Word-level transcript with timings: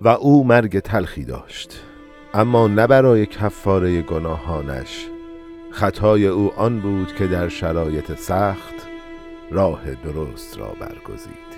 و 0.00 0.08
او 0.08 0.44
مرگ 0.44 0.78
تلخی 0.78 1.24
داشت. 1.24 1.80
اما 2.34 2.68
نه 2.68 2.86
برای 2.86 3.26
کفاره 3.26 4.02
گناهانش 4.02 5.08
خطای 5.70 6.26
او 6.26 6.52
آن 6.56 6.80
بود 6.80 7.14
که 7.14 7.26
در 7.26 7.48
شرایط 7.48 8.14
سخت 8.14 8.74
راه 9.50 9.94
درست 9.94 10.58
را 10.58 10.76
برگزید. 10.80 11.54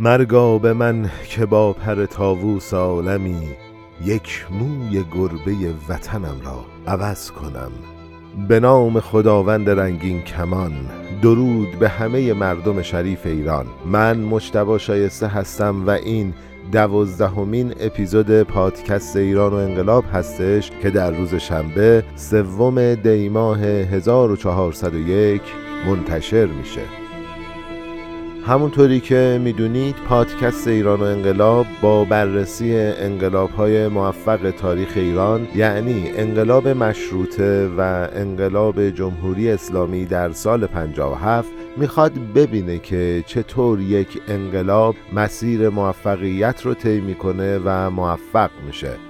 مرگا 0.00 0.58
به 0.58 0.72
من 0.72 1.10
که 1.28 1.46
با 1.46 1.72
پر 1.72 2.06
تاووس 2.06 2.74
عالمی 2.74 3.48
یک 4.04 4.46
موی 4.50 5.04
گربه 5.14 5.74
وطنم 5.88 6.40
را 6.44 6.64
عوض 6.86 7.30
کنم. 7.30 7.99
به 8.48 8.60
نام 8.60 9.00
خداوند 9.00 9.70
رنگین 9.70 10.22
کمان 10.22 10.72
درود 11.22 11.78
به 11.78 11.88
همه 11.88 12.32
مردم 12.32 12.82
شریف 12.82 13.26
ایران. 13.26 13.66
من 13.86 14.18
مجتبا 14.18 14.78
شایسته 14.78 15.26
هستم 15.26 15.86
و 15.86 15.90
این 15.90 16.34
دوازدهمین 16.72 17.74
اپیزود 17.80 18.42
پادکست 18.42 19.16
ایران 19.16 19.52
و 19.52 19.56
انقلاب 19.56 20.04
هستش 20.12 20.70
که 20.82 20.90
در 20.90 21.10
روز 21.10 21.34
شنبه 21.34 22.04
سوم 22.16 22.94
دیماه 22.94 23.60
1401 23.60 25.42
منتشر 25.86 26.46
میشه. 26.46 26.99
همونطوری 28.46 29.00
که 29.00 29.40
می‌دونید 29.44 29.96
پادکست 30.08 30.68
ایران 30.68 31.00
و 31.00 31.02
انقلاب 31.02 31.66
با 31.82 32.04
بررسی 32.04 32.76
انقلاب 32.76 33.50
های 33.50 33.88
موفق 33.88 34.50
تاریخ 34.50 34.92
ایران 34.96 35.48
یعنی 35.54 36.10
انقلاب 36.16 36.68
مشروطه 36.68 37.68
و 37.78 38.08
انقلاب 38.12 38.90
جمهوری 38.90 39.50
اسلامی 39.50 40.04
در 40.04 40.32
سال 40.32 40.66
57 40.66 41.48
می‌خواد 41.76 42.12
ببینه 42.34 42.78
که 42.78 43.24
چطور 43.26 43.80
یک 43.80 44.22
انقلاب 44.28 44.96
مسیر 45.12 45.68
موفقیت 45.68 46.62
رو 46.62 46.74
طی 46.74 47.00
می‌کنه 47.00 47.58
و 47.64 47.90
موفق 47.90 48.50
میشه. 48.66 49.09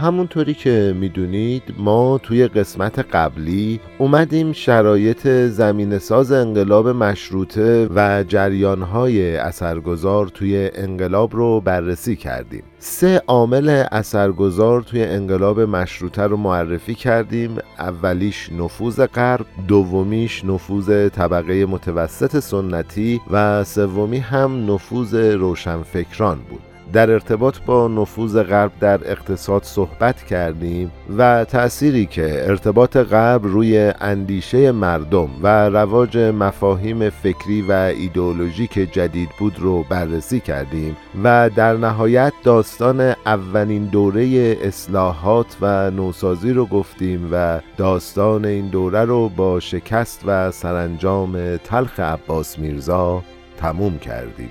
همونطوری 0.00 0.54
که 0.54 0.94
می‌دونید 1.00 1.62
ما 1.78 2.18
توی 2.18 2.46
قسمت 2.46 2.98
قبلی 2.98 3.80
اومدیم 3.98 4.52
شرایط 4.52 5.26
زمین 5.28 5.98
ساز 5.98 6.32
انقلاب 6.32 6.88
مشروطه 6.88 7.88
و 7.94 8.24
جریانهای 8.28 9.36
اثرگذار 9.36 10.26
توی 10.28 10.70
انقلاب 10.74 11.36
رو 11.36 11.60
بررسی 11.60 12.16
کردیم. 12.16 12.62
سه 12.78 13.22
عامل 13.26 13.84
اثرگذار 13.92 14.82
توی 14.82 15.04
انقلاب 15.04 15.60
مشروطه 15.60 16.22
رو 16.22 16.36
معرفی 16.36 16.94
کردیم. 16.94 17.58
اولیش 17.78 18.50
نفوذ 18.52 19.00
غرب 19.06 19.46
دومیش 19.68 20.44
نفوذ 20.44 21.08
طبقه 21.08 21.66
متوسط 21.66 22.38
سنتی 22.38 23.20
و 23.30 23.64
سومی 23.64 24.18
هم 24.18 24.72
نفوذ 24.72 25.14
روشنفکران 25.14 26.38
بود. 26.50 26.69
در 26.92 27.10
ارتباط 27.10 27.58
با 27.66 27.88
نفوذ 27.88 28.42
غرب 28.42 28.72
در 28.80 29.10
اقتصاد 29.10 29.62
صحبت 29.62 30.22
کردیم 30.22 30.92
و 31.18 31.44
تأثیری 31.44 32.06
که 32.06 32.48
ارتباط 32.48 32.96
غرب 32.96 33.46
روی 33.46 33.92
اندیشه 34.00 34.72
مردم 34.72 35.28
و 35.42 35.68
رواج 35.68 36.18
مفاهیم 36.18 37.10
فکری 37.10 37.62
و 37.62 37.72
ایدئولوژیک 37.72 38.72
جدید 38.72 39.28
بود 39.38 39.58
رو 39.58 39.82
بررسی 39.82 40.40
کردیم 40.40 40.96
و 41.24 41.50
در 41.56 41.76
نهایت 41.76 42.32
داستان 42.44 43.00
اولین 43.26 43.84
دوره 43.84 44.56
اصلاحات 44.62 45.56
و 45.60 45.90
نوسازی 45.90 46.52
رو 46.52 46.66
گفتیم 46.66 47.28
و 47.32 47.60
داستان 47.76 48.44
این 48.44 48.68
دوره 48.68 49.04
رو 49.04 49.28
با 49.28 49.60
شکست 49.60 50.22
و 50.26 50.50
سرانجام 50.50 51.56
تلخ 51.56 52.00
عباس 52.00 52.58
میرزا 52.58 53.22
تموم 53.56 53.98
کردیم. 53.98 54.50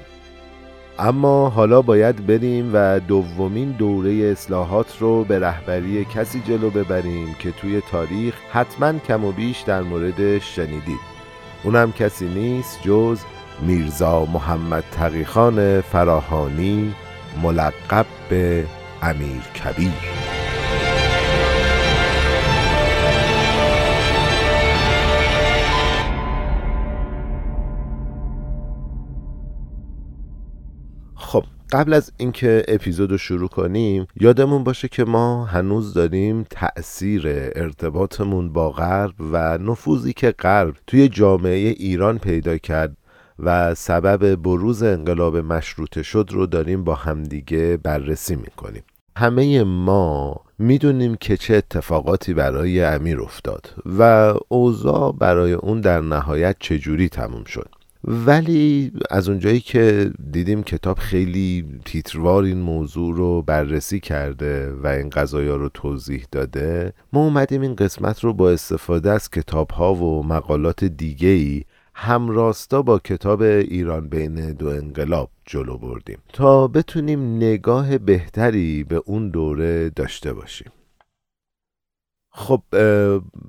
اما 0.99 1.49
حالا 1.49 1.81
باید 1.81 2.27
بریم 2.27 2.71
و 2.73 2.99
دومین 2.99 3.71
دوره 3.71 4.11
اصلاحات 4.11 4.97
رو 4.99 5.23
به 5.23 5.39
رهبری 5.39 6.05
کسی 6.05 6.41
جلو 6.41 6.69
ببریم 6.69 7.35
که 7.39 7.51
توی 7.51 7.81
تاریخ 7.81 8.35
حتما 8.51 8.93
کم 9.07 9.25
و 9.25 9.31
بیش 9.31 9.61
در 9.61 9.81
موردش 9.81 10.55
شنیدید. 10.55 10.99
اونم 11.63 11.91
کسی 11.91 12.27
نیست 12.27 12.79
جز 12.83 13.19
میرزا 13.61 14.25
محمد 14.25 14.83
تقیخان 14.91 15.81
فراهانی 15.81 16.95
ملقب 17.43 18.05
به 18.29 18.65
امیر 19.01 19.41
کبیر. 19.41 20.18
قبل 31.71 31.93
از 31.93 32.11
اینکه 32.17 32.63
اپیزود 32.67 33.11
رو 33.11 33.17
شروع 33.17 33.49
کنیم 33.49 34.07
یادمون 34.15 34.63
باشه 34.63 34.87
که 34.87 35.05
ما 35.05 35.45
هنوز 35.45 35.93
داریم 35.93 36.45
تأثیر 36.49 37.23
ارتباطمون 37.55 38.53
با 38.53 38.71
غرب 38.71 39.13
و 39.19 39.57
نفوذی 39.57 40.13
که 40.13 40.31
غرب 40.31 40.75
توی 40.87 41.07
جامعه 41.07 41.69
ایران 41.69 42.17
پیدا 42.17 42.57
کرد 42.57 42.97
و 43.39 43.75
سبب 43.75 44.35
بروز 44.35 44.83
انقلاب 44.83 45.37
مشروطه 45.37 46.03
شد 46.03 46.29
رو 46.31 46.45
داریم 46.45 46.83
با 46.83 46.95
همدیگه 46.95 47.77
بررسی 47.83 48.35
می‌کنیم. 48.35 48.83
همه 49.17 49.63
ما 49.63 50.35
می‌دونیم 50.59 51.15
که 51.15 51.37
چه 51.37 51.55
اتفاقاتی 51.55 52.33
برای 52.33 52.83
امیر 52.83 53.21
افتاد 53.21 53.73
و 53.99 54.33
اوضاع 54.47 55.15
برای 55.19 55.53
اون 55.53 55.81
در 55.81 56.01
نهایت 56.01 56.55
چجوری 56.59 57.09
تموم 57.09 57.43
شد. 57.43 57.69
ولی 58.03 58.91
از 59.09 59.29
اونجایی 59.29 59.59
که 59.59 60.11
دیدیم 60.31 60.63
کتاب 60.63 60.97
خیلی 60.97 61.65
تیتروار 61.85 62.43
این 62.43 62.61
موضوع 62.61 63.15
رو 63.15 63.41
بررسی 63.41 63.99
کرده 63.99 64.71
و 64.71 64.87
این 64.87 65.09
قضایا 65.09 65.55
رو 65.55 65.69
توضیح 65.69 66.25
داده 66.31 66.93
ما 67.13 67.23
اومدیم 67.23 67.61
این 67.61 67.75
قسمت 67.75 68.23
رو 68.23 68.33
با 68.33 68.51
استفاده 68.51 69.11
از 69.11 69.29
کتاب 69.29 69.71
ها 69.71 69.93
و 69.93 70.23
مقالات 70.23 70.83
دیگه 70.83 71.27
ای 71.27 71.63
همراستا 71.93 72.81
با 72.81 72.99
کتاب 72.99 73.41
ایران 73.41 74.09
بین 74.09 74.53
دو 74.53 74.67
انقلاب 74.67 75.29
جلو 75.45 75.77
بردیم 75.77 76.17
تا 76.33 76.67
بتونیم 76.67 77.35
نگاه 77.35 77.97
بهتری 77.97 78.83
به 78.83 79.01
اون 79.05 79.29
دوره 79.29 79.89
داشته 79.89 80.33
باشیم. 80.33 80.71
خب 82.39 82.61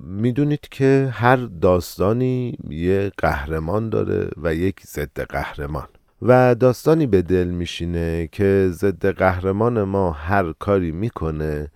می‌دونید 0.03 0.67
که 0.71 1.09
هر 1.11 1.35
داستانی 1.35 2.57
یه 2.69 3.11
قهرمان 3.17 3.89
داره 3.89 4.29
و 4.43 4.55
یک 4.55 4.81
ضد 4.87 5.21
قهرمان. 5.21 5.87
و 6.21 6.55
داستانی 6.55 7.07
به 7.07 7.21
دل 7.21 7.47
میشینه 7.47 8.29
که 8.31 8.69
ضد 8.71 9.05
قهرمان 9.05 9.83
ما 9.83 10.11
هر 10.11 10.53
کاری 10.59 10.91
می‌کنه 10.91 11.71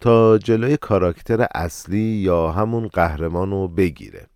تا 0.00 0.38
جلوی 0.38 0.76
کاراکتر 0.76 1.46
اصلی 1.54 1.98
یا 1.98 2.50
همون 2.50 2.88
قهرمان 2.88 3.50
رو 3.50 3.68
بگیره. 3.68 4.26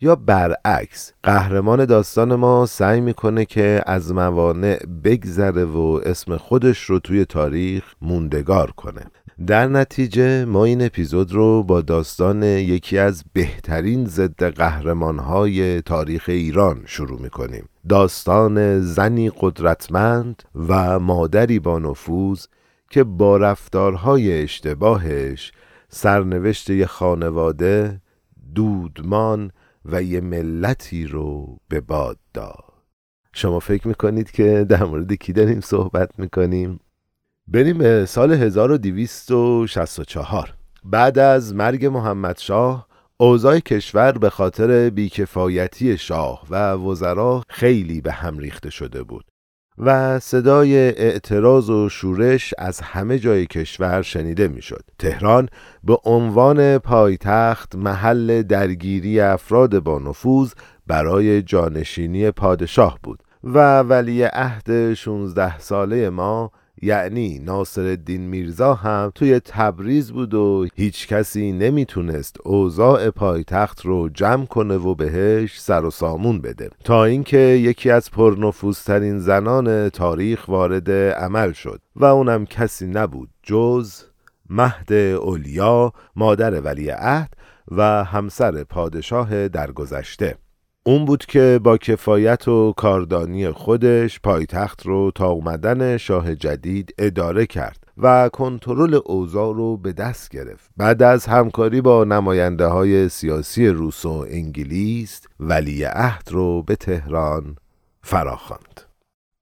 یا 0.00 0.16
برعکس 0.16 1.12
قهرمان 1.22 1.84
داستان 1.84 2.34
ما 2.34 2.66
سعی 2.66 3.00
می‌کنه 3.00 3.44
که 3.44 3.82
از 3.86 4.12
موانع 4.12 4.78
بگذره 5.04 5.64
و 5.64 6.00
اسم 6.04 6.36
خودش 6.36 6.78
رو 6.78 6.98
توی 6.98 7.24
تاریخ 7.24 7.84
موندگار 8.02 8.70
کنه. 8.70 9.06
در 9.46 9.68
نتیجه 9.68 10.44
ما 10.44 10.64
این 10.64 10.82
اپیزود 10.82 11.32
رو 11.32 11.62
با 11.62 11.80
داستان 11.80 12.42
یکی 12.42 12.98
از 12.98 13.24
بهترین 13.32 14.06
ضد 14.06 14.44
قهرمانهای 14.44 15.82
تاریخ 15.82 16.24
ایران 16.28 16.82
شروع 16.86 17.20
می‌کنیم 17.20 17.68
داستان 17.88 18.80
زنی 18.80 19.32
قدرتمند 19.40 20.42
و 20.68 20.98
مادری 20.98 21.58
با 21.58 21.78
نفوذ 21.78 22.46
که 22.90 23.04
با 23.04 23.36
رفتارهای 23.36 24.42
اشتباهش 24.42 25.52
سرنوشت 25.88 26.70
یه 26.70 26.86
خانواده 26.86 28.00
دودمان 28.54 29.50
و 29.84 30.02
یه 30.02 30.20
ملتی 30.20 31.06
رو 31.06 31.58
به 31.68 31.80
باد 31.80 32.18
داد 32.34 32.72
شما 33.32 33.58
فکر 33.58 33.88
می‌کنید 33.88 34.30
که 34.30 34.66
در 34.68 34.84
مورد 34.84 35.12
کی 35.12 35.32
داریم 35.32 35.60
صحبت 35.60 36.18
می‌کنیم؟ 36.18 36.80
بریم 37.48 37.78
به 37.78 38.06
سال 38.06 38.32
1264 38.32 40.54
بعد 40.84 41.18
از 41.18 41.54
مرگ 41.54 41.86
محمد 41.86 42.38
شاه 42.38 42.86
اوضاع 43.16 43.58
کشور 43.58 44.12
به 44.12 44.30
خاطر 44.30 44.90
بیکفایتی 44.90 45.98
شاه 45.98 46.42
و 46.50 46.72
وزرا 46.72 47.42
خیلی 47.48 48.00
به 48.00 48.12
هم 48.12 48.38
ریخته 48.38 48.70
شده 48.70 49.02
بود 49.02 49.24
و 49.78 50.18
صدای 50.18 50.76
اعتراض 50.76 51.70
و 51.70 51.88
شورش 51.88 52.54
از 52.58 52.80
همه 52.80 53.18
جای 53.18 53.46
کشور 53.46 54.02
شنیده 54.02 54.48
می‌شد. 54.48 54.84
تهران 54.98 55.48
به 55.84 55.98
عنوان 56.04 56.78
پایتخت 56.78 57.76
محل 57.76 58.42
درگیری 58.42 59.20
افراد 59.20 59.78
با 59.78 59.98
نفوذ 59.98 60.52
برای 60.86 61.42
جانشینی 61.42 62.30
پادشاه 62.30 62.98
بود 63.02 63.22
و 63.44 63.80
ولی 63.80 64.22
عهد 64.22 64.94
16 64.94 65.58
ساله 65.58 66.10
ما 66.10 66.52
یعنی 66.82 67.38
ناصر 67.38 67.80
الدین 67.80 68.20
میرزا 68.20 68.74
هم 68.74 69.12
توی 69.14 69.40
تبریز 69.40 70.12
بود 70.12 70.34
و 70.34 70.66
هیچ 70.74 71.08
کسی 71.08 71.52
نمی‌تونست 71.52 72.36
اوضاع 72.44 73.10
پایتخت 73.10 73.80
رو 73.86 74.08
جمع 74.08 74.46
کنه 74.46 74.76
و 74.76 74.94
بهش 74.94 75.60
سر 75.60 75.84
و 75.84 75.90
سامون 75.90 76.40
بده. 76.40 76.70
تا 76.84 77.04
اینکه 77.04 77.38
یکی 77.38 77.90
از 77.90 78.10
پرنفوذترین 78.10 79.18
زنان 79.18 79.88
تاریخ 79.88 80.48
وارد 80.48 80.90
عمل 80.90 81.52
شد 81.52 81.80
و 81.96 82.04
اونم 82.04 82.46
کسی 82.46 82.86
نبود 82.86 83.28
جز 83.42 84.02
مهد 84.50 84.92
اولیا 84.92 85.92
مادر 86.16 86.60
ولی 86.60 86.88
عهد 86.88 87.34
و 87.70 88.04
همسر 88.04 88.64
پادشاه 88.64 89.48
درگذشته. 89.48 90.36
اون 90.84 91.04
بود 91.04 91.26
که 91.26 91.60
با 91.64 91.76
کفایت 91.76 92.48
و 92.48 92.72
کاردانی 92.76 93.50
خودش 93.50 94.20
پایتخت 94.20 94.86
رو 94.86 95.10
تا 95.14 95.28
اومدن 95.28 95.96
شاه 95.96 96.34
جدید 96.34 96.94
اداره 96.98 97.46
کرد 97.46 97.84
و 97.98 98.28
کنترل 98.28 99.00
اوضاع 99.04 99.54
رو 99.54 99.76
به 99.76 99.92
دست 99.92 100.30
گرفت. 100.30 100.70
بعد 100.76 101.02
از 101.02 101.26
همکاری 101.26 101.80
با 101.80 102.04
نماینده 102.04 102.66
های 102.66 103.08
سیاسی 103.08 103.68
روس 103.68 104.04
و 104.04 104.26
انگلیس 104.30 105.22
ولی 105.40 105.84
عهد 105.84 106.28
رو 106.30 106.62
به 106.62 106.76
تهران 106.76 107.56
فراخواند. 108.02 108.80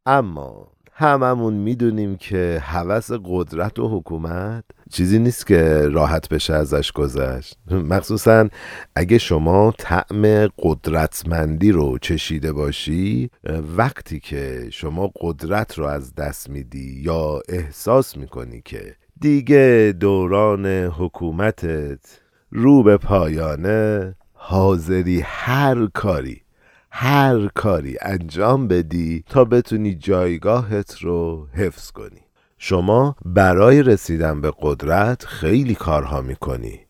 اما 0.06 0.72
هممون 1.00 1.54
می‌دونیم 1.54 2.16
که 2.16 2.62
هوس 2.62 3.10
قدرت 3.24 3.78
و 3.78 3.98
حکومت 3.98 4.64
چیزی 4.90 5.18
نیست 5.18 5.46
که 5.46 5.88
راحت 5.88 6.28
بشه 6.28 6.54
ازش 6.54 6.92
گذشت. 6.92 7.58
مخصوصا 7.70 8.48
اگه 8.94 9.18
شما 9.18 9.74
طعم 9.78 10.48
قدرتمندی 10.58 11.72
رو 11.72 11.98
چشیده 11.98 12.52
باشی 12.52 13.30
وقتی 13.76 14.20
که 14.20 14.68
شما 14.70 15.10
قدرت 15.20 15.78
رو 15.78 15.84
از 15.84 16.14
دست 16.14 16.50
میدی 16.50 17.00
یا 17.02 17.40
احساس 17.48 18.16
می‌کنی 18.16 18.62
که 18.64 18.96
دیگه 19.20 19.94
دوران 20.00 20.66
حکومتت 20.66 22.20
رو 22.50 22.82
به 22.82 22.96
پایانه 22.96 24.14
حاضری 24.32 25.20
هر 25.20 25.86
کاری. 25.86 26.42
هر 26.90 27.48
کاری 27.54 27.96
انجام 28.02 28.68
بدی 28.68 29.24
تا 29.26 29.44
بتونی 29.44 29.94
جایگاهت 29.94 30.98
رو 30.98 31.48
حفظ 31.54 31.90
کنی. 31.90 32.20
شما 32.58 33.16
برای 33.24 33.82
رسیدن 33.82 34.40
به 34.40 34.52
قدرت 34.60 35.24
خیلی 35.24 35.74
کارها 35.74 36.20
می‌کنی 36.20 36.80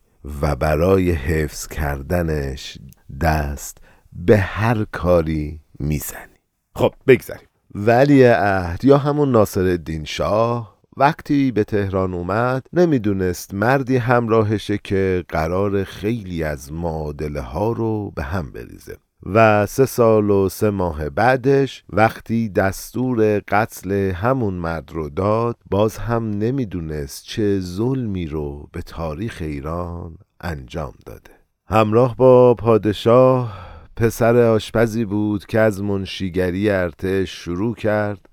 و 0.43 0.56
برای 0.56 1.11
حفظ 1.11 1.67
کردنش 1.67 2.79
دست 3.20 3.79
به 4.12 4.38
هر 4.38 4.85
کاری 4.93 5.61
می‌زنی. 5.79 6.41
خب 6.75 6.94
بگذاریم. 7.06 7.49
ولی 7.75 8.25
عهد 8.25 8.85
یا 8.85 8.99
همون 8.99 9.32
ناصر 9.32 9.61
الدین 9.61 10.05
شاه 10.05 10.81
وقتی 10.96 11.53
به 11.53 11.64
تهران 11.64 12.14
اومد 12.14 12.67
نمی‌دونست 12.73 13.55
مردی 13.55 13.96
همراهشه 13.96 14.79
که 14.79 15.25
قرار 15.29 15.85
خیلی 15.85 16.44
از 16.44 16.73
معادله 16.73 17.41
ها 17.41 17.73
رو 17.73 18.11
به 18.11 18.23
هم 18.23 18.53
بریزه. 18.53 18.96
و 19.26 19.67
سه 19.67 19.87
سال 19.87 20.31
و 20.31 20.49
سه 20.49 20.70
ماه 20.70 21.11
بعدش 21.11 21.84
وقتی 21.90 22.49
دستور 22.49 23.43
قتل 23.49 23.93
همون 23.93 24.55
مرد 24.55 24.93
رو 24.93 25.08
داد 25.08 25.56
باز 25.70 25.99
هم 25.99 26.31
نمی‌دونست 26.31 27.25
چه 27.25 27.61
ظلمی 27.61 28.26
رو 28.26 28.69
به 28.72 28.82
تاریخ 28.82 29.38
ایران 29.40 30.19
انجام 30.40 30.94
داده. 31.06 31.31
همراه 31.69 32.17
با 32.17 32.55
پادشاه 32.55 33.70
پسر 33.96 34.37
آشپزی 34.37 35.05
بود 35.05 35.46
که 35.46 35.61
از 35.61 35.82
منشیگری 35.82 36.70
ارتش 36.70 37.31
شروع 37.31 37.75
کرد 37.75 38.30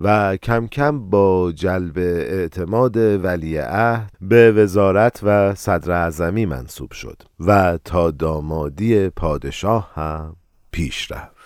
و 0.00 0.36
کم 0.36 0.66
کم 0.66 1.10
با 1.10 1.52
جلب 1.52 1.98
اعتماد 1.98 2.96
ولی 2.96 3.56
عهد 3.56 4.12
به 4.20 4.52
وزارت 4.52 5.20
و 5.22 5.54
صدر 5.54 5.92
اعظمی 5.92 6.46
منصوب 6.46 6.92
شد 6.92 7.22
و 7.40 7.78
تا 7.84 8.10
دامادی 8.10 9.08
پادشاه 9.08 9.92
هم 9.94 10.36
پیش 10.72 11.12
رفت. 11.12 11.40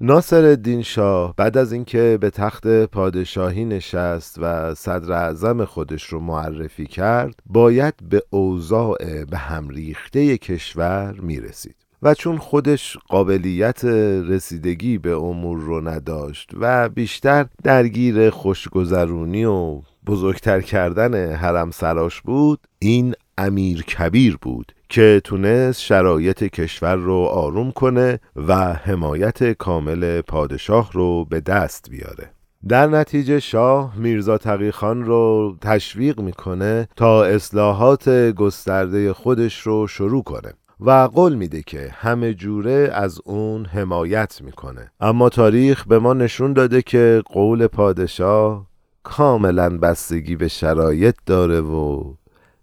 ناصر 0.00 0.44
الدین 0.44 0.82
شاه 0.82 1.34
بعد 1.36 1.56
از 1.56 1.72
اینکه 1.72 2.18
به 2.20 2.30
تخت 2.30 2.66
پادشاهی 2.84 3.64
نشست 3.64 4.38
و 4.38 4.74
صدر 4.74 5.12
اعظم 5.12 5.64
خودش 5.64 6.04
رو 6.04 6.20
معرفی 6.20 6.86
کرد 6.86 7.34
باید 7.46 7.94
به 8.08 8.22
اوضاع 8.30 9.24
به 9.24 9.38
هم 9.38 9.68
ریخته 9.68 10.38
کشور 10.38 11.12
می‌رسید. 11.20 11.83
و 12.02 12.14
چون 12.14 12.38
خودش 12.38 12.96
قابلیت 13.08 13.84
رسیدگی 14.28 14.98
به 14.98 15.16
امور 15.16 15.60
رو 15.60 15.88
نداشت 15.88 16.50
و 16.60 16.88
بیشتر 16.88 17.46
درگیر 17.62 18.30
خوشگذرونی 18.30 19.44
و 19.44 19.80
بزرگتر 20.06 20.60
کردن 20.60 21.34
حرم 21.34 21.70
سراش 21.70 22.20
بود 22.20 22.60
این 22.78 23.14
امیر 23.38 23.82
کبیر 23.82 24.38
بود 24.42 24.72
که 24.88 25.20
تونست 25.24 25.80
شرایط 25.80 26.44
کشور 26.44 26.96
رو 26.96 27.14
آروم 27.14 27.72
کنه 27.72 28.20
و 28.36 28.54
حمایت 28.72 29.52
کامل 29.52 30.20
پادشاه 30.20 30.90
رو 30.92 31.24
به 31.24 31.40
دست 31.40 31.90
بیاره. 31.90 32.30
در 32.68 32.86
نتیجه 32.86 33.40
شاه 33.40 33.96
میرزا 33.96 34.38
تقی 34.38 34.70
خان 34.70 35.04
رو 35.04 35.56
تشویق 35.60 36.20
می‌کنه 36.20 36.88
تا 36.96 37.24
اصلاحات 37.24 38.08
گسترده 38.08 39.12
خودش 39.12 39.60
رو 39.60 39.86
شروع 39.86 40.22
کنه. 40.22 40.52
و 40.80 40.90
قول 40.90 41.34
میده 41.34 41.62
که 41.62 41.90
همه 41.92 42.34
جوره 42.34 42.90
از 42.92 43.20
اون 43.24 43.64
حمایت 43.64 44.42
می‌کنه. 44.42 44.90
اما 45.00 45.28
تاریخ 45.28 45.84
به 45.86 45.98
ما 45.98 46.14
نشون 46.14 46.52
داده 46.52 46.82
که 46.82 47.22
قول 47.26 47.66
پادشاه 47.66 48.66
کاملا 49.02 49.78
بستگی 49.78 50.36
به 50.36 50.48
شرایط 50.48 51.16
داره 51.26 51.60
و 51.60 52.14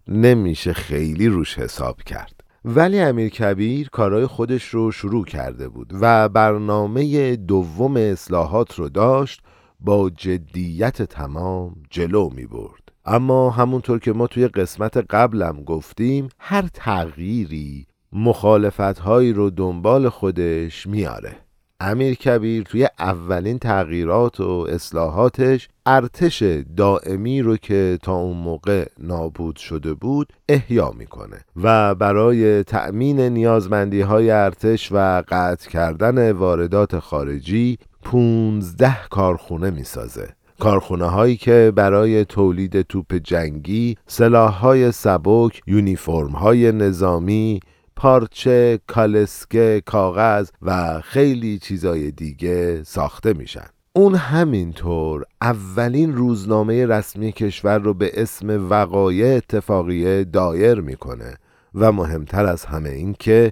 نمیشه 0.08 0.74
خیلی 0.74 1.28
روش 1.28 1.60
حساب 1.60 2.02
کرد. 2.02 2.42
ولی 2.66 3.00
امیر 3.00 3.30
کبیر 3.30 3.90
کارای 3.90 4.26
خودش 4.26 4.68
رو 4.68 4.92
شروع 4.92 5.26
کرده 5.26 5.70
بود 5.70 5.94
و 6.02 6.30
برنامه 6.30 7.36
دوم 7.36 7.98
اصلاحات 7.98 8.76
رو 8.76 8.90
داشت 8.90 9.42
با 9.80 10.10
جدیت 10.10 11.02
تمام 11.02 11.76
جلو 11.90 12.30
می 12.30 12.46
برد 12.46 12.92
اما 13.06 13.50
همونطور 13.50 14.00
که 14.00 14.14
ما 14.14 14.28
توی 14.28 14.48
قسمت 14.48 14.98
قبلم 14.98 15.64
گفتیم 15.64 16.30
هر 16.40 16.68
تغییری 16.74 17.88
مخالفت 18.14 19.00
هایی 19.00 19.34
رو 19.34 19.50
دنبال 19.50 20.10
خودش 20.10 20.88
میاره. 20.88 21.36
امیر 21.80 22.14
کبیر 22.14 22.64
توی 22.64 22.88
اولین 23.00 23.60
تغییرات 23.60 24.40
و 24.40 24.68
اصلاحاتش 24.70 25.70
ارتش 25.86 26.44
دائمی 26.78 27.42
رو 27.42 27.58
که 27.58 27.98
تا 28.04 28.16
اون 28.16 28.38
موقع 28.38 28.86
نابود 29.00 29.56
شده 29.56 29.94
بود 29.94 30.34
احیا 30.50 30.92
می‌کنه 30.98 31.38
و 31.64 31.96
برای 31.96 32.64
تأمین 32.64 33.20
نیازمندی 33.20 34.02
های 34.02 34.32
ارتش 34.32 34.92
و 34.92 35.24
قطع 35.28 35.70
کردن 35.70 36.32
واردات 36.32 37.00
خارجی 37.00 37.78
15 38.04 38.98
کارخونه 39.10 39.70
می‌سازه. 39.70 40.30
کارخونه 40.60 41.06
هایی 41.06 41.36
که 41.36 41.74
برای 41.76 42.26
تولید 42.26 42.82
توپ 42.82 43.14
جنگی، 43.14 43.98
سلاح 44.08 44.54
های 44.54 44.92
سبک، 44.92 45.62
یونیفرم 45.68 46.32
های 46.32 46.72
نظامی، 46.72 47.60
پارچه، 48.02 48.80
کالسکه، 48.88 49.82
کاغذ 49.86 50.50
و 50.62 51.02
خیلی 51.02 51.60
چیزای 51.60 52.12
دیگه 52.12 52.84
ساخته 52.84 53.34
میشن. 53.34 53.68
اون 53.94 54.16
همینطور 54.16 55.26
اولین 55.42 56.16
روزنامه 56.16 56.86
رسمی 56.86 57.32
کشور 57.32 57.80
رو 57.80 57.94
به 57.94 58.22
اسم 58.22 58.70
وقایع 58.70 59.36
اتفاقیه 59.36 60.24
دایر 60.24 60.82
می‌کنه 60.82 61.38
و 61.76 61.92
مهمتر 61.92 62.46
از 62.46 62.66
همه 62.66 62.90
این 62.90 63.16
که 63.20 63.52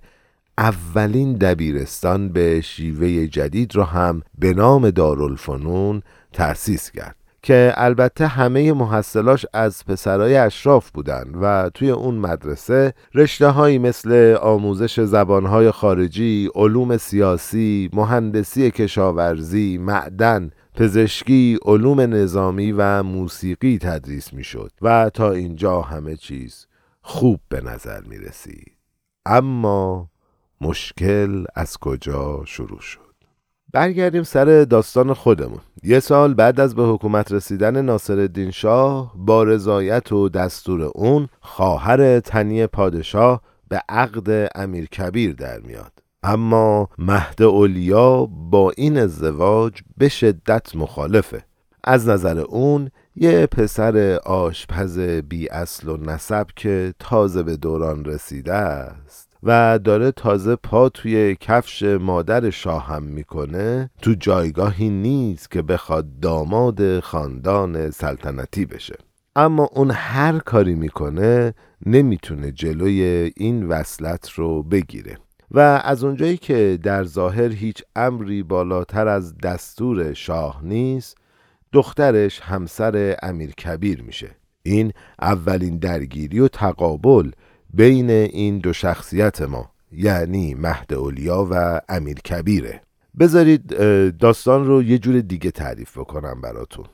اولین 0.58 1.34
دبیرستان 1.34 2.30
به 2.30 2.62
شیوه 2.62 3.28
جدید 3.28 3.76
رو 3.76 3.84
هم 3.84 4.22
به 4.38 4.54
نام 4.54 4.90
دارالفنون 4.90 6.02
تأسیس 6.34 6.92
کرد. 6.92 7.16
که 7.42 7.74
البته 7.76 8.28
همه 8.28 8.74
محصلاش 8.74 9.46
از 9.54 9.86
پسرای 9.86 10.36
اشراف 10.36 10.92
بودن 10.92 11.32
و 11.42 11.70
توی 11.70 11.90
اون 11.90 12.16
مدرسه 12.16 12.94
رشته 13.16 13.48
هایی 13.48 13.78
مثل 13.78 14.38
آموزش 14.42 15.00
زبانهای 15.00 15.72
خارجی، 15.72 16.50
علوم 16.56 16.98
سیاسی، 16.98 17.90
مهندسی 17.94 18.72
کشاورزی، 18.72 19.78
معدن، 19.78 20.52
پزشکی، 20.76 21.58
علوم 21.66 22.00
نظامی 22.00 22.72
و 22.72 23.04
موسیقی 23.04 23.78
تدریس 23.78 24.34
می‌شد 24.34 24.72
و 24.82 25.10
تا 25.14 25.32
اینجا 25.32 25.82
همه 25.82 26.16
چیز 26.16 26.68
خوب 27.02 27.40
به 27.50 27.62
نظر 27.62 28.02
می 28.02 28.18
رسید 28.18 28.78
اما 29.26 30.10
مشکل 30.62 31.46
از 31.56 31.78
کجا 31.78 32.42
شروع 32.46 32.80
شد؟ 32.80 33.09
برگردیم 33.72 34.24
سر 34.24 34.64
داستان 34.64 35.14
خودمون. 35.14 35.60
یه 35.84 36.00
سال 36.00 36.34
بعد 36.34 36.60
از 36.60 36.76
به 36.76 36.84
حکومت 36.84 37.32
رسیدن 37.32 37.82
ناصر 37.82 38.50
شاه 38.54 39.14
با 39.16 39.44
رضایت 39.44 40.12
و 40.12 40.30
دستور 40.30 40.82
اون 40.82 41.28
خواهر 41.42 42.20
تنی 42.20 42.68
پادشاه 42.68 43.42
به 43.70 43.82
عقد 43.90 44.50
امیر 44.56 44.86
کبیر 44.86 45.34
در 45.34 45.60
میاد. 45.60 45.92
اما 46.24 46.90
مهد 46.98 47.42
اولیا 47.42 48.26
با 48.26 48.72
این 48.78 48.98
ازدواج 48.98 49.74
به 49.98 50.10
شدت 50.10 50.76
مخالفه. 50.76 51.44
از 51.84 52.08
نظر 52.08 52.40
اون 52.40 52.92
یه 53.16 53.46
پسر 53.46 54.20
آشپز 54.26 55.00
بی 55.00 55.50
اصل 55.50 55.90
و 55.90 55.98
نسب 55.98 56.48
که 56.56 56.94
تازه 57.00 57.44
به 57.44 57.58
دوران 57.58 58.06
رسیده 58.06 58.54
است 58.54 59.29
و 59.44 59.80
داره 59.84 60.12
تازه 60.12 60.56
پا 60.56 60.90
توی 60.90 61.36
کفش 61.40 61.84
مادر 61.84 62.50
شاهم 62.50 63.04
می‌کنه. 63.04 63.90
تو 64.02 64.14
جایگاهی 64.14 64.90
نیست 64.90 65.52
که 65.52 65.62
بخواد 65.62 66.20
داماد 66.20 67.00
خاندان 67.00 67.92
سلطنتی 67.92 68.66
بشه. 68.66 68.96
اما 69.36 69.70
اون 69.74 69.92
هر 69.92 70.40
کاری 70.40 70.76
می‌کنه 70.76 71.54
نمی‌تونه 71.86 72.52
جلوی 72.52 73.32
این 73.38 73.68
وصلت 73.68 74.30
رو 74.30 74.64
بگیره. 74.64 75.18
و 75.52 75.60
از 75.84 76.04
اونجایی 76.04 76.38
که 76.38 76.80
در 76.84 77.04
ظاهر 77.04 77.52
هیچ 77.52 77.84
امری 77.96 78.44
بالاتر 78.44 79.08
از 79.08 79.38
دستور 79.38 80.14
شاه 80.14 80.62
نیست 80.64 81.18
دخترش 81.74 82.40
همسر 82.40 83.16
امیر 83.24 83.52
کبیر 83.52 84.02
میشه. 84.02 84.30
این 84.64 84.92
اولین 85.22 85.78
درگیری 85.78 86.40
و 86.40 86.48
تقابل 86.48 87.32
بین 87.74 88.10
این 88.10 88.58
دو 88.58 88.74
شخصیت 88.74 89.42
ما 89.42 89.72
یعنی 89.92 90.54
مهد 90.54 90.94
اولیا 90.94 91.48
و 91.52 91.82
امیر 91.90 92.20
کبیره. 92.20 92.82
بذارید 93.20 93.68
داستان 94.18 94.66
رو 94.66 94.84
یه 94.84 94.98
جور 94.98 95.20
دیگه 95.20 95.52
تعریف 95.52 95.98
بکنم 95.98 96.42
براتون. 96.42 96.86